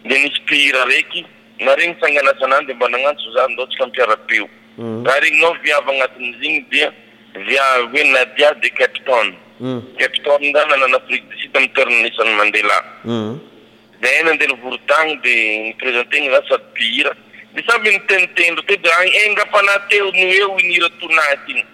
de 0.04 0.14
isy 0.16 0.40
piir 0.46 0.74
raiky 0.88 1.26
na 1.58 1.74
regny 1.74 1.96
agaas 2.18 2.42
aadmba 2.42 2.88
nanatoza 2.88 3.48
dsika 3.48 3.86
mpiarapeo 3.86 4.48
aha 5.06 5.20
reny 5.20 5.36
hmm. 5.36 5.40
naoiavy 5.44 5.90
anati'zy 5.90 6.46
igny 6.46 6.64
di 6.70 6.78
iav 7.54 7.94
oe 7.94 8.04
nadia 8.04 8.54
de 8.54 8.70
capton 8.70 9.34
kapitoa 9.98 10.38
nananafriqke 10.40 11.26
d 11.28 11.34
si 11.42 11.48
ta 11.52 11.60
miy 11.60 11.68
ternanisany 11.76 12.32
mandela 12.36 12.78
mm. 13.04 13.38
da 14.00 14.12
ena 14.18 14.30
ande 14.30 14.46
la 14.46 14.54
vorotagno 14.54 15.14
de 15.22 15.34
niprésenteny 15.62 16.30
za 16.30 16.42
sadpira 16.48 17.12
de 17.54 17.64
sambinitenitendro 17.68 18.62
teaegafana 18.62 19.72
teo 19.88 20.06
no 20.06 20.16
eo 20.18 20.58
inira 20.58 20.90
tonatnyaaiiii 21.00 21.64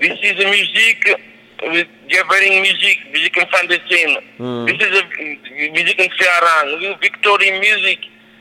visize 0.00 0.44
musike 0.46 1.16
geverin 2.08 2.58
musik 2.60 2.98
muziqe 3.12 3.40
ny 3.40 3.46
fandesena 3.50 4.20
mm. 4.38 4.68
isimuzike 4.68 6.02
n 6.04 6.10
fiaran 6.10 6.96
victori 7.00 7.52
musik 7.52 8.00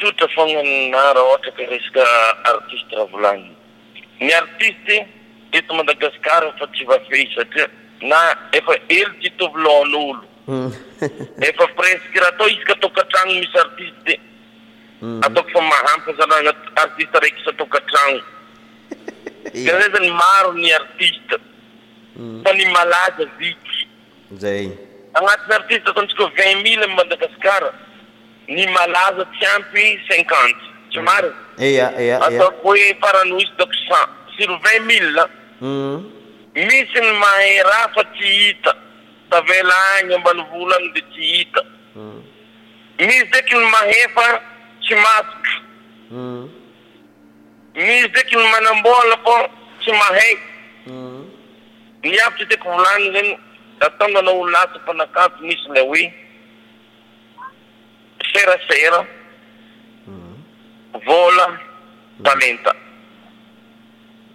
sotra 0.00 0.26
fognana 0.34 0.98
rah 1.14 1.22
ôhtra 1.32 1.52
karesaka 1.56 2.02
artiste 2.50 2.94
raha 2.94 3.08
volanin 3.12 3.52
ny 4.20 4.30
artiste 4.32 4.96
eto 5.52 5.74
madagasikara 5.74 6.52
fa 6.58 6.66
tsy 6.74 6.84
afe 6.96 7.18
satria 7.34 7.66
a 8.20 8.22
efa 8.58 8.74
elity 8.98 9.28
tovil'olo 9.40 10.00
mm. 10.46 10.70
ea 11.46 11.66
preque 11.78 12.18
ha 12.22 12.26
ataisk 12.32 12.70
ataokatrano 12.74 13.32
misy 13.40 13.58
atis 13.60 13.94
mm. 15.02 15.20
atakofamahamaka 15.26 16.10
zaaie 16.18 16.52
aiky 16.80 17.02
istaokatranozay 17.38 19.70
zany 19.94 20.10
marony 20.20 20.68
artis 20.80 21.14
fany 22.44 22.62
aaa 22.78 23.10
zyanatiyartiseatntsko 25.48 26.22
vint 26.38 26.58
mille 26.62 26.84
amy 26.84 26.94
madagasikara 26.94 27.70
nimalaze 28.48 29.22
ciempi 29.38 30.00
cinquante 30.08 30.64
tsi 30.90 30.98
mar 31.00 31.24
ato 32.26 32.46
o 32.64 32.70
faranis 33.00 33.50
dok 33.58 33.70
can 33.88 34.08
sur 34.36 34.48
vingt 34.64 34.86
mille 34.86 35.20
a 35.20 35.26
hmm. 35.60 36.02
misin 36.68 37.06
mahe 37.22 37.52
rafa 37.72 38.02
tiita 38.16 38.72
ta 39.30 39.38
velaagno 39.48 40.18
mbala 40.18 40.42
vulan 40.52 40.84
de 40.94 41.00
tiita 41.14 41.62
hmm. 41.96 42.20
mis 43.08 43.24
dekin 43.32 43.60
mahefa 43.72 44.26
ssy 44.82 44.94
mask 45.04 45.40
hmm. 46.10 46.42
mis 47.86 48.06
dekin 48.14 48.40
manambolo 48.52 49.14
ko 49.24 49.36
sy 49.84 49.90
mahe 50.00 50.30
myap 52.04 52.32
ti 52.38 52.44
dek 52.50 52.62
volan 52.64 53.02
zen 53.14 53.28
a 53.84 53.90
tongana 53.98 54.30
olaso 54.30 54.78
pa 54.86 54.92
nakate 54.98 55.40
mis 55.42 55.62
le 55.74 55.80
oi 55.82 56.04
seraseravôae 58.34 59.06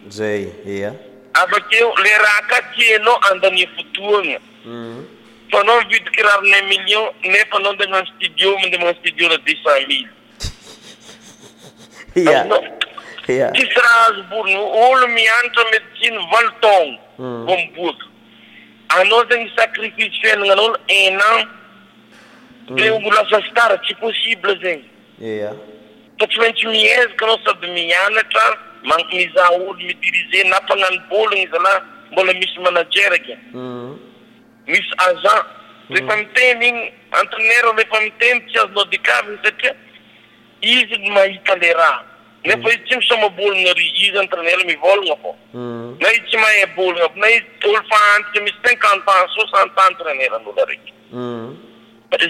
aga 1.41 1.59
ke 1.69 1.79
lerakacieno 2.05 3.13
andane 3.31 3.65
fotuaa 3.75 4.39
fanoon 5.51 5.83
vidikirarnemino 5.89 7.01
ne 7.23 7.45
fanoon 7.51 7.77
deman 7.77 8.05
studio 8.13 8.59
midema 8.59 8.93
studione 8.93 9.37
diux 9.37 9.59
cent 9.63 9.87
millesi 12.15 13.65
strasbourge 13.71 14.57
olu 14.57 15.07
mi 15.07 15.23
entemédecine 15.43 16.17
volton 16.31 16.97
bomba 17.17 18.10
anozangi 18.99 19.51
sacrifice 19.57 20.21
dengan 20.35 20.75
é 20.87 20.97
enang 21.11 21.39
mm. 22.69 22.77
eu 22.79 22.99
gula 22.99 23.23
sa 23.29 23.39
star 23.47 23.71
ci 23.87 23.95
possible 23.95 24.51
zin, 24.59 24.83
yeah 25.19 25.55
tot 26.19 26.31
men 26.37 26.53
ci 26.55 26.67
mies 26.67 27.09
kono 27.17 27.37
sa 27.45 27.53
dmiana 27.61 28.21
ta 28.33 28.45
man 28.85 28.99
mi 29.11 29.25
za 29.33 29.45
wud 29.57 29.77
mi 29.81 29.93
dirize 30.01 30.47
na 30.49 30.59
pangan 30.67 30.95
boling 31.09 31.47
zala 31.51 31.71
bola 32.15 32.33
mis 32.41 32.53
manager 32.65 33.13
ke 33.25 33.35
mm 33.55 33.91
mis 34.67 34.87
aza 35.07 35.35
mm. 35.39 35.95
le 35.95 35.99
pamtening 36.09 36.77
antrenero 37.19 37.73
le 37.73 37.85
pamtem 37.87 38.43
ci 38.49 38.55
nos 38.59 38.69
no 38.75 38.83
dikav 38.91 39.25
se 39.43 39.51
ke 39.61 39.69
iz 40.61 40.87
ma 41.15 41.23
italera 41.25 41.89
nefa 42.45 42.69
izy 42.69 42.81
tsy 42.85 42.95
misomabolonari 42.97 43.85
izyentrainera 44.05 44.63
mi 44.65 44.75
volnafo 44.83 45.31
hmm. 45.53 45.97
naiz 46.03 46.21
tsy 46.29 46.37
mahe 46.41 46.63
boloafo 46.75 47.13
naiz 47.21 47.43
olo 47.69 47.81
faata 47.89 48.39
misy 48.45 48.57
cinquante 48.65 49.09
ans 49.17 49.31
soixante 49.35 49.77
ans 49.85 49.93
etrainera 49.99 50.35
ano 50.41 50.51
la 50.57 50.63
araiky 50.65 50.91
hmm. 51.11 51.57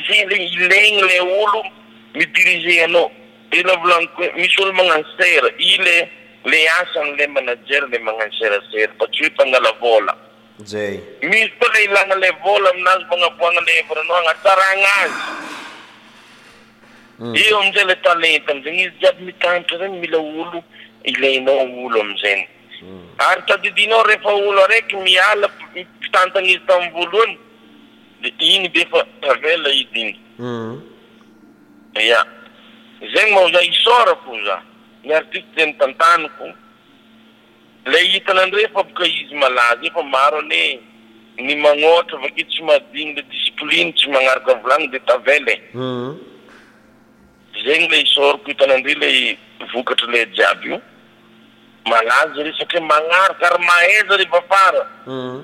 sy 0.07 0.14
ilagnyle 0.24 1.18
olo 1.41 1.62
mi 2.16 2.26
dirige 2.36 2.84
anao 2.84 3.07
ila 3.57 3.74
volan 3.84 4.05
ko 4.16 4.22
misy 4.38 4.59
olo 4.62 4.72
magnano 4.78 5.07
sera 5.20 5.47
ile 5.72 5.97
la 6.51 6.59
asanyle 6.82 7.26
manajara 7.36 7.88
le 7.91 7.97
manano 8.07 8.34
serasera 8.39 8.91
ba 8.99 9.05
tsuoi 9.16 9.30
pangala 9.39 9.72
volaz 9.80 10.20
misy 11.30 11.49
kalailanale 11.59 12.30
vola 12.43 12.68
aminazy 12.74 13.03
banaboanale 13.09 13.72
hevrano 13.78 14.14
ana 14.20 14.34
taranazy 14.43 15.61
eo 17.22 17.28
mm. 17.28 17.61
amizay 17.63 17.86
le 17.86 17.95
talenty 17.95 18.51
amizeny 18.51 18.82
izyiaby 18.82 19.24
mitanatra 19.26 19.78
zany 19.78 19.99
mila 19.99 20.17
olo 20.17 20.63
ilainao 21.03 21.86
olo 21.86 22.01
amizany 22.01 22.47
mm. 22.82 23.05
ary 23.17 23.41
tadinao 23.41 24.03
rehefa 24.03 24.30
olo 24.30 24.63
araiky 24.63 24.95
miaaiantaizy 24.95 26.59
tamvoalohany 26.67 27.38
d 28.22 28.34
iny 28.39 28.69
be 28.69 28.86
fataeliny 28.91 30.17
a 32.17 32.26
zegny 33.13 33.51
za 33.53 33.61
isôrako 33.61 34.43
za 34.45 34.61
miarti 35.03 35.45
zany 35.57 35.74
tantaniko 35.74 36.43
la 37.86 37.99
itanandrefabaka 37.99 39.05
izy 39.05 39.36
malazy 39.36 39.88
efa 39.88 40.03
maro 40.03 40.39
any 40.39 40.80
nymanôatra 41.38 42.17
vake 42.22 42.43
tsy 42.49 42.63
mahdiny 42.63 43.13
le 43.13 43.22
disciplinetsy 43.30 44.09
manaraky 44.09 44.53
volani 44.63 44.88
de 44.88 44.99
taee 44.99 45.61
zegny 47.66 47.88
le 47.89 48.05
sôroko 48.07 48.51
itanandri 48.51 48.95
lay 48.95 49.38
vokatry 49.74 50.07
le 50.12 50.26
jiaby 50.36 50.68
io 50.70 50.82
malaza 51.86 52.34
zareo 52.36 52.53
satrio 52.57 52.82
manaro 52.82 53.34
kara 53.39 53.57
mahaza 53.57 54.16
re 54.20 54.26
vafara 54.32 54.84
mhm. 55.05 55.43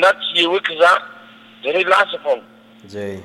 na 0.00 0.06
tsy 0.20 0.42
eoeky 0.44 0.74
za 0.80 0.90
zareo 1.64 1.88
lasa 1.90 2.18
fognazy 2.24 3.22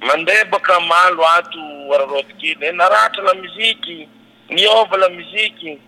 mandeha 0.00 0.44
boka 0.50 0.80
malo 0.80 1.22
ato 1.36 1.60
ararotikee 1.94 2.72
naratra 2.72 3.22
la 3.22 3.34
muziky 3.34 4.08
niôva 4.50 4.96
la 4.96 5.08
miziky 5.08 5.78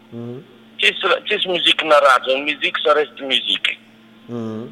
tisy 0.78 1.06
mhm. 1.06 1.24
tsisy 1.26 1.48
muzike 1.48 1.84
naratra 1.84 2.24
zany 2.26 2.40
muzike 2.42 2.80
sareste 2.84 3.22
muzike 3.22 3.78
mhm. 4.28 4.70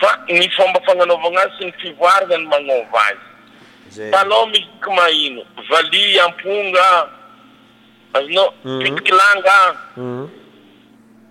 fa 0.00 0.10
ny 0.28 0.48
fomba 0.56 0.80
fananovagnazy 0.86 1.50
sy 1.58 1.64
ny 1.64 1.72
fivoary 1.82 2.26
zany 2.30 2.46
manovazy 2.46 3.34
Palomi 4.10 4.66
Kumaino, 4.82 5.44
Vali, 5.68 6.18
Ampunga, 6.18 7.08
no, 8.30 8.52
uhum. 8.64 8.78
Pitkilanga. 8.82 9.76
Uhum. 9.96 10.30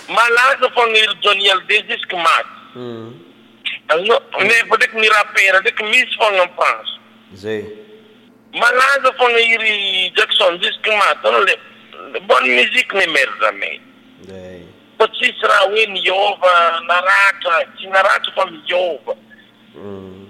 malaza 0.09 0.67
hmm. 0.67 0.75
fagna 0.75 0.99
iry 0.99 1.17
jonial 1.21 1.61
de 1.69 1.83
jiske 1.89 2.17
maty 2.17 2.55
ano 3.89 4.21
ma 4.35 4.63
fa 4.71 4.77
dreky 4.77 4.97
mi 4.97 5.09
rapera 5.09 5.61
ndeky 5.61 5.83
misy 5.85 6.19
fagnaen 6.19 6.49
france 6.57 6.93
ze 7.33 7.65
malaza 8.53 9.13
fagna 9.19 9.39
hiry 9.39 10.13
jakson 10.17 10.59
jisqe 10.63 10.91
maty 10.99 11.29
ano 11.29 11.41
lee 11.41 11.59
bonne 12.29 12.55
musike 12.57 12.95
ny 12.97 13.07
merazamay 13.11 13.81
fô 14.99 15.07
tsisy 15.09 15.37
raha 15.43 15.65
hoe 15.71 15.87
niôva 15.87 16.81
naratra 16.89 17.55
tsy 17.77 17.87
aratra 17.89 18.33
fa 18.35 18.45
miôaraha 18.47 19.17
mm. 19.77 20.27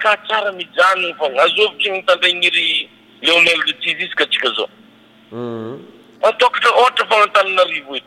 ka 0.00 0.16
tsara 0.26 0.52
mizanny 0.52 1.12
fôgnaazovitry 1.18 1.88
inytandraniry 1.90 2.88
eoee 3.22 3.72
ti 3.80 3.88
isasika 3.92 4.48
zaookatraôhatra 4.56 7.04
mm. 7.04 7.10
fanantanaarivo 7.10 7.96
e 7.96 7.98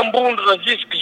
ambondrona 0.00 0.56
jisk 0.64 0.90
z 0.90 0.92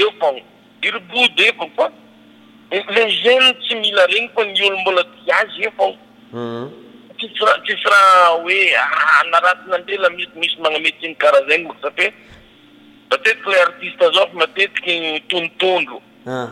eofogn 0.00 0.42
iryoyefofalgee 0.82 3.52
tsy 3.60 3.72
mila 3.80 4.02
regny 4.06 4.28
fô 4.34 4.42
nyolombola 4.44 5.02
tazy 5.04 5.62
e 5.64 5.70
fonytsisy 5.76 7.40
mm. 7.40 7.46
raha 7.90 8.30
oe 8.44 8.60
ah, 8.76 9.22
naratanandelammisy 9.30 10.56
manametyiny 10.60 11.14
karaha 11.14 11.48
zanyksa 11.48 11.90
petetiky 13.10 13.48
le 13.50 13.60
artiste 13.62 14.04
zaofa 14.14 14.34
matetiky 14.34 15.22
tonotondro 15.28 16.00
ah. 16.26 16.50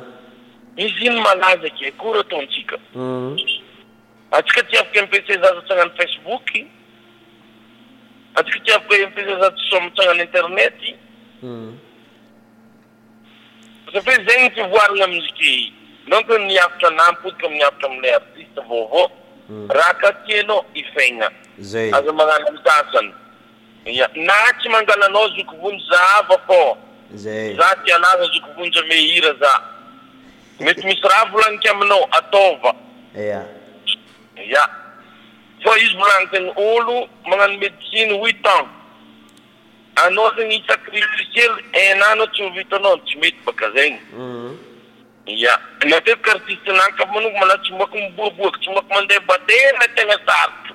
izy 0.76 1.07
ino 1.07 1.20
malaza 1.20 1.70
ke 1.78 1.92
kory 1.98 2.20
ataontsika 2.20 2.76
mhm. 2.94 3.36
atsika 4.36 4.61
tsy 4.62 4.76
afaka 4.78 5.00
ampise 5.02 5.34
zaza 5.42 5.61
-tsanano 5.66 5.94
facebook 5.96 6.46
atsika 8.38 8.59
ty 8.64 8.70
afaka 8.72 8.96
ampise 9.07 9.32
zaz 9.42 9.55
stsanano 9.55 10.22
internet 10.22 10.78
mhm. 11.42 11.70
sa 13.92 13.98
f 13.98 14.09
zeny 14.26 14.50
fivoarana 14.55 15.05
amizyke 15.05 15.52
nokmiavatra 16.11 16.90
namok 16.90 17.44
amiiavatra 17.46 17.86
amila 17.88 18.16
artiste 18.16 18.61
vaova 18.68 19.09
mhm. 19.48 19.68
raha 19.70 19.94
kake 19.94 20.40
anao 20.40 20.64
ifenay 20.74 21.32
aza 21.98 22.12
manano 22.12 22.48
masany 22.52 23.12
a 23.87 24.11
na 24.16 24.32
tsy 24.59 24.68
mangan 24.68 25.11
nao 25.12 25.28
zoko 25.28 25.55
bonjo 25.61 25.85
za 25.91 26.03
va 26.28 26.37
kô 26.49 26.76
za 27.59 27.68
tialaza 27.85 28.24
zokobonja 28.32 28.82
mehira 28.89 29.32
za 29.41 29.51
mety 30.61 30.87
misy 30.87 31.01
raha 31.09 31.24
volaniky 31.32 31.68
aminao 31.68 32.05
atava 32.18 32.70
ia 34.49 34.62
fô 35.62 35.72
izy 35.85 35.97
volanikany 35.97 36.51
olo 36.57 37.09
magnano 37.28 37.59
médicine 37.59 38.12
huit 38.20 38.47
ans 38.47 38.68
anao 39.97 40.30
zanysakrifisiely 40.37 41.61
enanao 41.72 42.26
tsy 42.26 42.43
mivitanao 42.43 42.97
tsy 42.97 43.18
mety 43.18 43.39
baka 43.47 43.70
zegny 43.70 43.99
ia 45.26 45.59
matekartinank 45.91 47.01
anoko 47.01 47.30
mana 47.41 47.57
tsy 47.62 47.72
mako 47.72 47.95
miboaboaky 47.97 48.59
tsy 48.61 48.70
moako 48.70 48.95
mandeha 48.95 49.20
batena 49.26 49.85
tenaao 49.95 50.72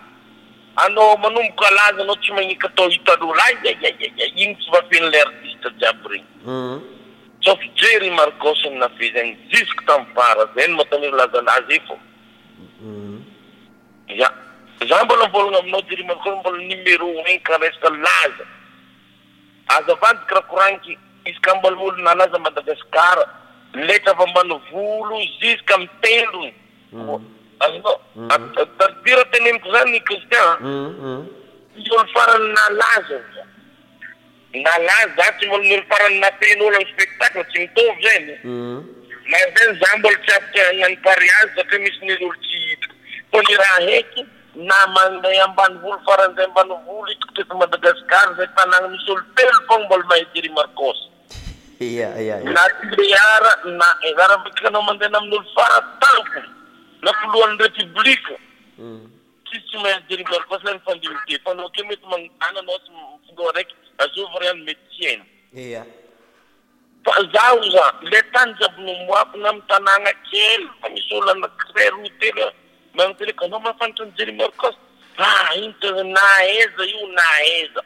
ano 0.85 1.15
manomboka 1.17 1.67
mhm. 1.67 1.75
laza 1.75 2.03
no 2.03 2.15
tsy 2.15 2.31
magni 2.33 2.55
kaato 2.55 2.87
hitalolo 2.89 3.41
aiaaa 3.41 4.23
ignysy 4.25 4.71
va 4.73 4.81
feno 4.89 5.09
lera 5.13 5.31
dista 5.43 5.69
jiabregn 5.79 6.25
sof 7.45 7.59
jeri 7.79 8.09
markose 8.19 8.69
nafizegny 8.79 9.35
ziskue 9.51 9.85
tamfarazeno 9.85 10.77
matanir 10.77 11.11
laza 11.11 11.41
laza 11.41 11.69
e 11.69 11.79
fô 11.87 11.95
a 14.25 14.85
za 14.87 15.03
mbala 15.03 15.25
amvolognaminao 15.25 15.81
jerimarkose 15.89 16.43
bola 16.43 16.57
numéro 16.57 17.07
in 17.31 17.39
karesata 17.39 17.89
laza 17.89 18.45
aza 19.67 19.95
vanty 20.01 20.25
kirakouraniky 20.27 20.97
izy 21.25 21.39
kammbala 21.41 21.75
volo 21.75 21.97
na 21.97 22.15
laza 22.15 22.39
madagasikara 22.39 23.25
letra 23.73 24.13
va 24.13 24.27
mbana 24.27 24.55
volo 24.71 25.17
ziskamipelony 25.41 26.53
mhm. 26.93 27.38
uratenimiko 27.59 27.99
mm-hmm. 29.67 29.79
zanyny 29.79 29.99
cristian 30.03 30.57
misolo 30.59 30.89
mm-hmm. 31.19 32.09
faranyna 32.13 32.65
laz 32.79 33.07
aaz 34.67 35.09
za 35.17 35.25
tsy 35.37 35.45
mbolanolo 35.45 35.83
farannapehn'olo 35.89 36.77
a 36.77 36.79
spectacle 36.93 37.43
tsy 37.43 37.57
mitov 37.59 37.95
zany 38.03 38.33
mm-hmm. 38.43 39.33
ay 39.33 39.45
za 39.81 39.89
mbola 39.97 40.19
sate 40.27 40.59
anano 40.69 40.97
pariazy 41.03 41.51
data 41.55 41.75
misynilolo 41.83 42.33
syoni 43.31 43.53
raha 43.61 43.79
haky 43.91 44.21
na 44.55 44.79
mandeh 44.95 45.43
ambani 45.43 45.77
volo 45.81 45.97
farandey 46.05 46.45
ambani 46.45 46.73
volo 46.85 47.11
itakotreto 47.11 47.53
madagascar 47.55 48.25
za 48.37 48.47
tananamisy 48.55 49.11
olo 49.11 49.21
pelobona 49.35 49.85
mbola 49.85 50.03
mahyjirimarkosy 50.09 51.03
a 52.31 52.41
ar 53.19 53.43
na 53.79 53.87
eh, 54.03 54.15
zarabitikanao 54.17 54.81
mandeha 54.81 55.11
nami'nolo 55.13 55.45
fara 55.55 55.79
tamo 56.01 56.21
nakolohany 57.05 57.57
républiqe 57.57 58.35
tsiytsy 59.47 59.77
maha 59.83 59.99
jerimerkos 60.09 60.63
lanyfandehote 60.63 61.35
fanao 61.45 61.69
ke 61.73 61.81
mety 61.83 62.05
manotanaanaosfga 62.11 63.43
raiky 63.55 63.75
azovren 64.03 64.63
medtien 64.63 65.21
a 67.09 67.23
zao 67.33 67.63
za 67.71 67.85
le 68.01 68.21
tany 68.33 68.53
zabynomoako 68.59 69.37
na 69.37 69.53
mitanàna 69.53 70.11
kely 70.31 70.69
amiso 70.81 71.21
lanacrerotely 71.25 72.45
manotelekanao 72.93 73.59
mafanatra 73.59 74.05
ny 74.05 74.11
jerimerkos 74.17 74.75
a 75.17 75.55
inot 75.55 75.83
naeza 76.15 76.83
io 76.93 77.07
naheza 77.17 77.81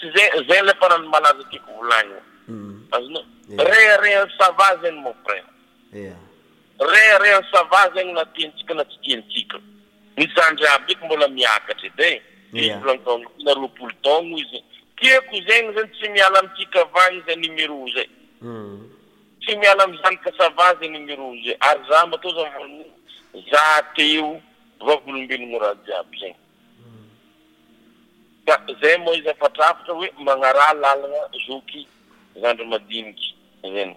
sy 0.00 0.10
ze 0.14 0.44
zen 0.48 0.64
la 0.66 0.74
parano 0.74 1.08
malaza 1.08 1.44
teko 1.50 1.72
volany 1.72 2.12
azona 2.92 3.20
rearea 3.58 4.26
sava 4.38 4.76
zeny 4.82 4.98
mofren 5.00 5.44
rere 6.80 7.38
n 7.40 7.44
sava 7.52 7.90
zegny 7.94 8.12
natintsika 8.12 8.74
na 8.74 8.84
tsy 8.84 8.98
tiantsika 9.02 9.58
misyzandryaby 10.16 10.92
eko 10.92 11.04
mbola 11.06 11.28
miakatry 11.28 11.88
edy 11.98 12.20
etana 12.66 13.52
ropolo 13.54 13.94
tono 14.02 14.36
izy 14.38 14.58
tiako 14.98 15.34
zegny 15.46 15.74
zany 15.74 15.88
tsy 15.94 16.08
miala 16.10 16.42
mitsika 16.42 16.80
ava 16.82 17.12
izay 17.14 17.36
numero 17.36 17.86
zay 17.94 18.08
tsy 19.42 19.56
miala 19.56 19.84
m 19.86 19.94
zanaka 20.02 20.30
sava 20.38 20.74
zay 20.80 20.88
numero 20.88 21.30
zey 21.44 21.56
ary 21.60 21.80
za 21.88 22.06
mataza 22.06 22.42
za 23.50 23.62
teo 23.96 24.40
va 24.84 24.96
volombelogno 24.96 25.58
raha 25.58 25.74
jiaby 25.86 26.16
zegny 26.18 26.36
ka 28.46 28.60
zay 28.82 28.96
mo 28.98 29.14
izy 29.14 29.30
afatravatra 29.30 29.94
hoe 29.94 30.10
manara 30.18 30.72
lalagna 30.74 31.22
zoky 31.46 31.86
zandro 32.34 32.64
madiniky 32.66 33.34
zeny 33.62 33.94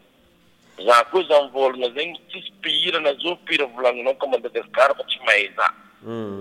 zvakuza 0.84 1.42
mvolna 1.44 1.90
zegny 1.90 2.20
tsisy 2.30 2.52
mpihirana 2.60 3.12
na 3.12 3.18
zupira 3.20 3.66
volagninao 3.66 4.14
ka 4.16 4.28
madagasikara 4.28 4.94
fa 4.96 5.04
tsy 5.04 5.20
mahay 5.26 5.50
za 5.58 5.68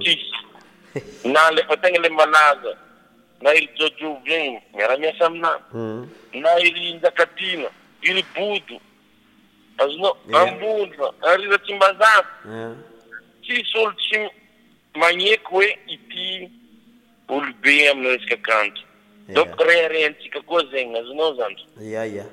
tsisy 0.00 1.24
na 1.32 1.40
ele 1.50 1.62
tegna 1.82 2.00
le 2.00 2.08
malaza 2.08 2.72
na 3.40 3.50
ele 3.50 3.68
jojo 3.78 4.18
vem 4.24 4.60
era 4.76 4.96
minha 4.96 5.26
amina 5.26 5.52
hum. 5.72 6.08
na 6.32 6.50
iry 6.60 6.92
njakatina 6.94 7.68
iry 8.02 8.22
bodo 8.34 8.76
azonao 9.78 10.16
ambondra 10.34 11.12
arira 11.30 11.58
tsy 11.58 11.74
mbazaka 11.74 12.74
tsisy 13.42 13.78
olo 13.78 13.92
tsy 13.92 14.18
magneky 14.94 15.54
e 15.64 15.68
ity 15.94 16.48
olobe 17.28 17.88
amina 17.90 18.08
resaka 18.08 18.36
kanto 18.36 18.82
donc 19.28 19.60
reharehantsika 19.66 20.40
koa 20.40 20.62
zegny 20.70 20.98
azonao 20.98 21.34
zany 21.34 21.58
ia 21.82 22.06
ia 22.06 22.26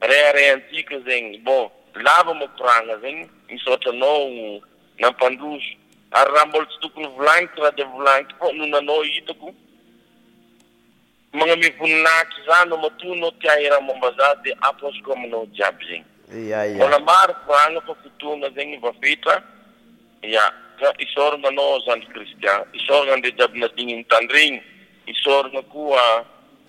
rerey 0.00 0.50
antsika 0.50 0.98
zegny 1.04 1.38
bon 1.44 1.68
lava 1.94 2.34
makorana 2.34 2.96
zegny 3.00 3.28
misotranao 3.48 4.60
nampandroso 4.98 5.72
ary 6.10 6.32
raha 6.32 6.46
mbola 6.46 6.66
tsy 6.66 6.80
tokony 6.80 7.06
volagnity 7.16 7.60
raha 7.60 7.70
di 7.76 7.82
volanity 7.82 8.34
fô 8.40 8.52
nonanao 8.52 9.02
hitako 9.02 9.54
magname 11.32 11.70
voninahitry 11.78 12.44
zany 12.46 12.72
o 12.72 12.76
matonao 12.76 13.30
tiaraha 13.30 13.80
mombazay 13.80 14.34
de 14.42 14.56
apzyko 14.60 15.12
aminao 15.12 15.46
jiaby 15.52 16.04
zegnybola 16.28 16.98
maro 16.98 17.34
koragna 17.46 17.80
fô 17.80 17.94
kotoagna 18.02 18.48
zegny 18.50 18.78
va 18.80 18.92
fetra 18.92 19.42
ia 20.22 20.42
ka 20.80 20.92
isôragna 20.98 21.48
anao 21.48 21.80
zandry 21.80 22.06
kristian 22.14 22.64
isôrana 22.72 23.12
andre 23.12 23.32
jiaby 23.32 23.58
nadigniny 23.58 24.04
tandregny 24.04 24.62
isôragna 25.06 25.62
koa 25.62 26.24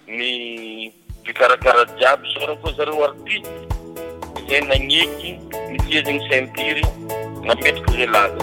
ny 0.07 0.93
de 1.25 1.33
karakarah 1.33 1.85
iaby 2.01 2.27
zora 2.39 2.55
koa 2.61 2.73
zareo 2.73 3.03
arti 3.05 3.43
zey 4.49 4.61
nagneky 4.61 5.37
mitia 5.71 6.01
zegny 6.05 6.21
sentiry 6.29 6.81
na 7.45 7.53
metako 7.55 7.91
zay 7.93 8.07
laza 8.07 8.41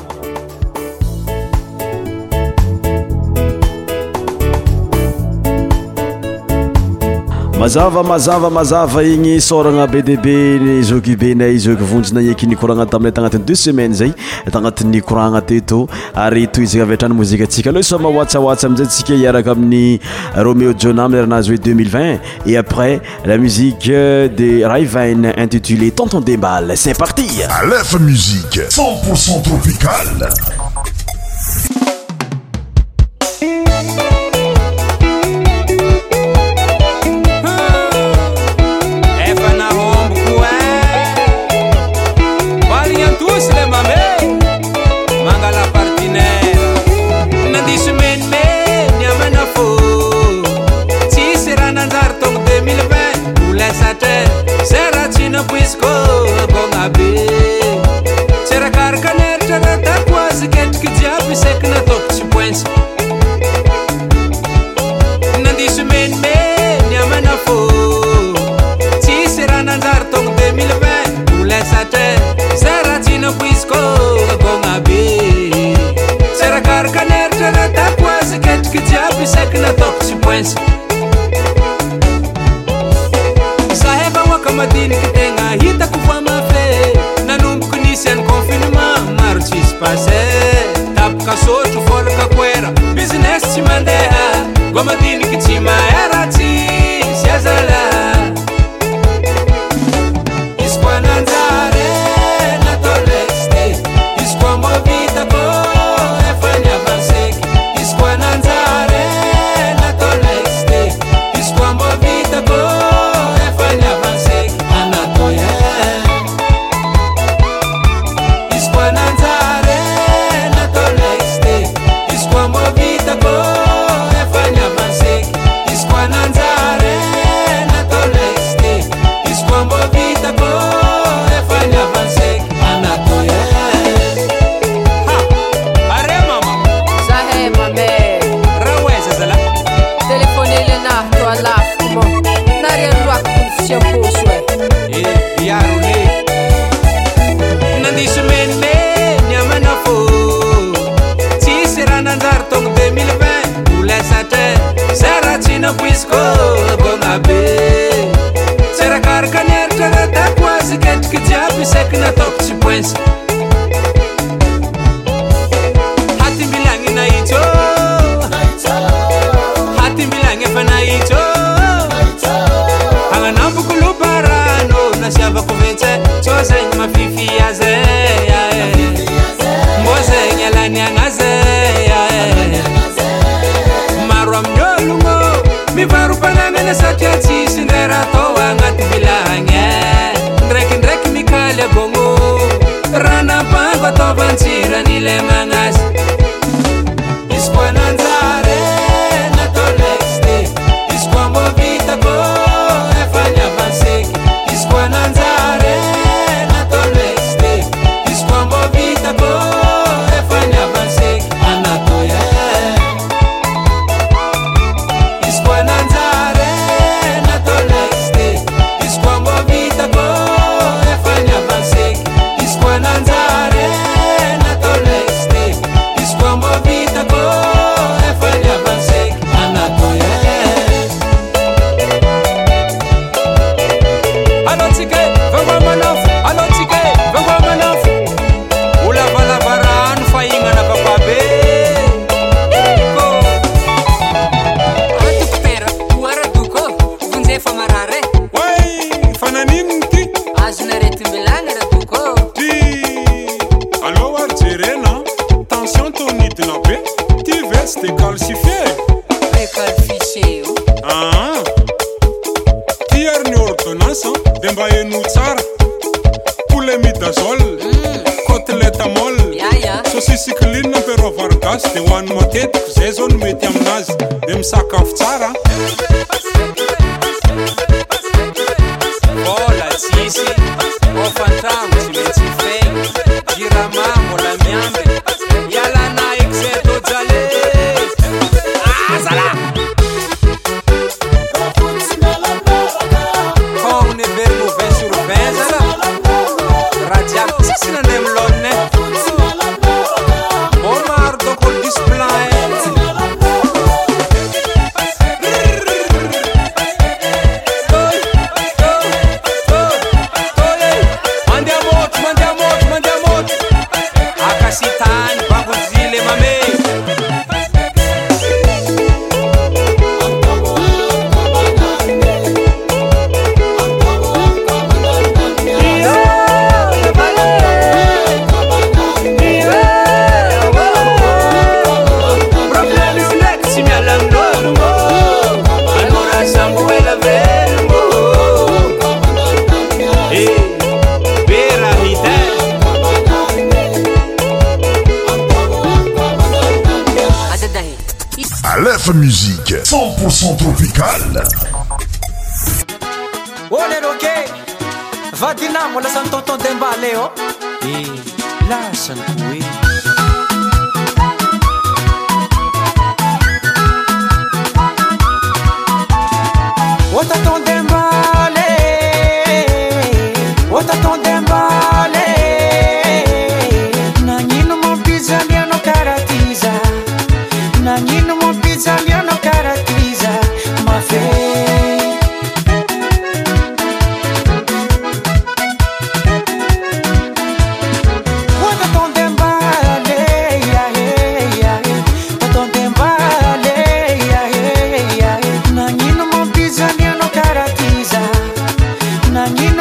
mazava 7.58 8.02
mazava 8.04 8.48
mazava 8.48 9.02
igny 9.04 9.40
soragna 9.40 9.84
be 9.86 10.00
debe 10.02 10.58
ny 10.62 10.78
zoku 10.82 11.16
benay 11.18 11.58
zoku 11.58 11.82
vonjinaekynikouragna 11.90 12.86
taminay 12.86 13.12
tagnatin'ny 13.16 13.44
deux 13.48 13.58
semaine 13.66 13.92
zay 13.98 14.12
tagnatin'ny 14.54 15.00
couragna 15.02 15.40
teto 15.42 15.80
ary 16.14 16.44
toy 16.54 16.62
izyna 16.68 16.86
aviatrany 16.86 17.16
mozike 17.18 17.42
atsika 17.48 17.70
aleha 17.72 17.82
soma 17.90 18.12
oatsiwatsy 18.14 18.66
amiizay 18.68 18.84
ntsika 18.86 19.18
iaraka 19.24 19.56
amin'ny 19.58 19.98
romeo 20.46 20.70
jounamranazy 20.80 21.50
hoe 21.50 21.58
2020 21.66 22.20
et 22.46 22.56
après 22.62 23.00
la 23.24 23.38
muziqe 23.38 23.98
de 24.38 24.52
raivine 24.64 25.34
intitulé 25.44 25.90
tenton 25.90 26.20
dembal 26.20 26.72
c'est 26.76 26.96
partie 26.96 27.26
lefa 27.68 27.98
musique 27.98 28.60
1entpourcent 28.70 29.42
tropicale 29.42 30.30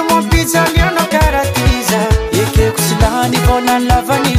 mopizamianao 0.05 1.07
karatyza 1.13 1.99
ekeko 2.43 2.77
sylahany 2.87 3.37
vôlany 3.47 3.85
lavany 3.89 4.33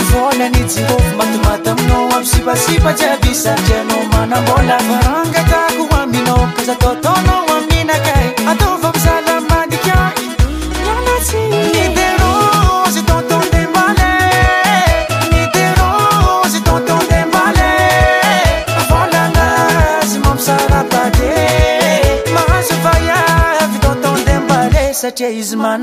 rvôlanitsy 0.00 0.80
mofo 0.88 1.14
matymaty 1.18 1.70
aminao 1.70 2.10
amisipasipa 2.16 2.92
jiabisajyanao 2.98 4.02
manamola 4.12 4.76
varangatako 4.88 5.82
aminao 6.02 6.48
kazatato 6.56 7.11
is 25.42 25.56
my 25.56 25.76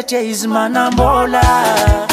Teteisma 0.00 0.66
na 0.68 0.90
Mola 0.90 2.08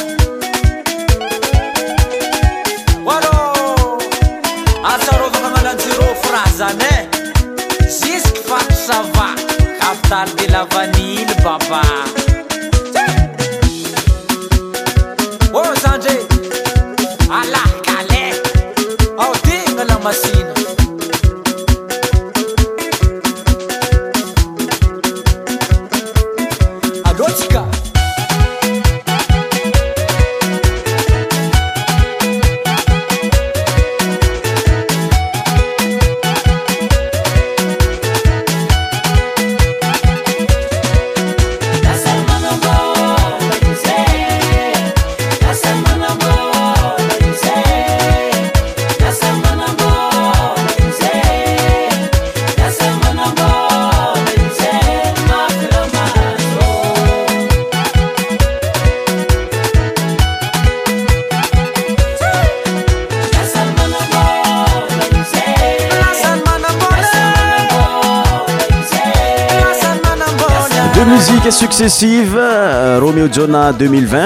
Jonah 73.37 73.71
2020 73.71 74.19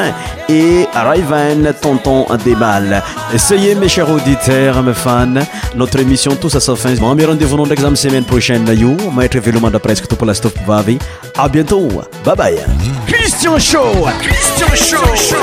et 0.48 0.88
Raven 0.94 1.74
Tonton 1.82 2.26
des 2.46 2.56
Balles. 2.56 3.04
Essayez 3.34 3.76
mes 3.76 3.90
chers 3.90 4.10
auditeurs, 4.10 4.82
mes 4.84 4.94
fans, 4.94 5.34
notre 5.76 6.00
émission 6.00 6.34
tous 6.38 6.56
à 6.56 6.62
sa 6.62 6.78
fin. 6.78 6.94
Bon, 6.94 7.14
mais 7.14 7.26
rendez-vous 7.26 7.58
dans 7.58 7.66
l'examen 7.66 7.96
semaine 7.98 8.24
prochaine. 8.24 8.66
Yo, 8.70 8.96
maître 9.12 9.38
presque 9.82 10.08
tout 10.08 10.16
pour 10.16 10.26
la 10.26 10.34
stop 10.34 10.58
Vavi. 10.66 10.98
À 11.38 11.50
bientôt. 11.50 11.90
Bye 12.24 12.36
bye. 12.38 12.58
Christian 13.06 13.60
Show. 13.60 13.92
Christian 14.22 15.00
Show. 15.14 15.36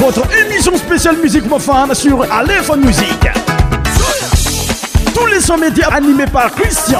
Votre 0.00 0.22
émission 0.44 0.76
spéciale 0.76 1.18
musique 1.22 1.48
mon 1.48 1.60
fans 1.60 1.86
sur 1.94 2.20
Aleph 2.32 2.68
Music 2.76 3.28
Tous 5.14 5.26
les 5.26 5.38
sons 5.38 5.56
médias 5.56 5.86
animés 5.94 6.26
par 6.32 6.50
Christian. 6.50 6.98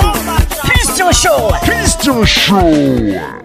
Christian 0.62 1.10
Show. 1.10 1.52
Christian 1.64 2.24
Show. 2.24 3.41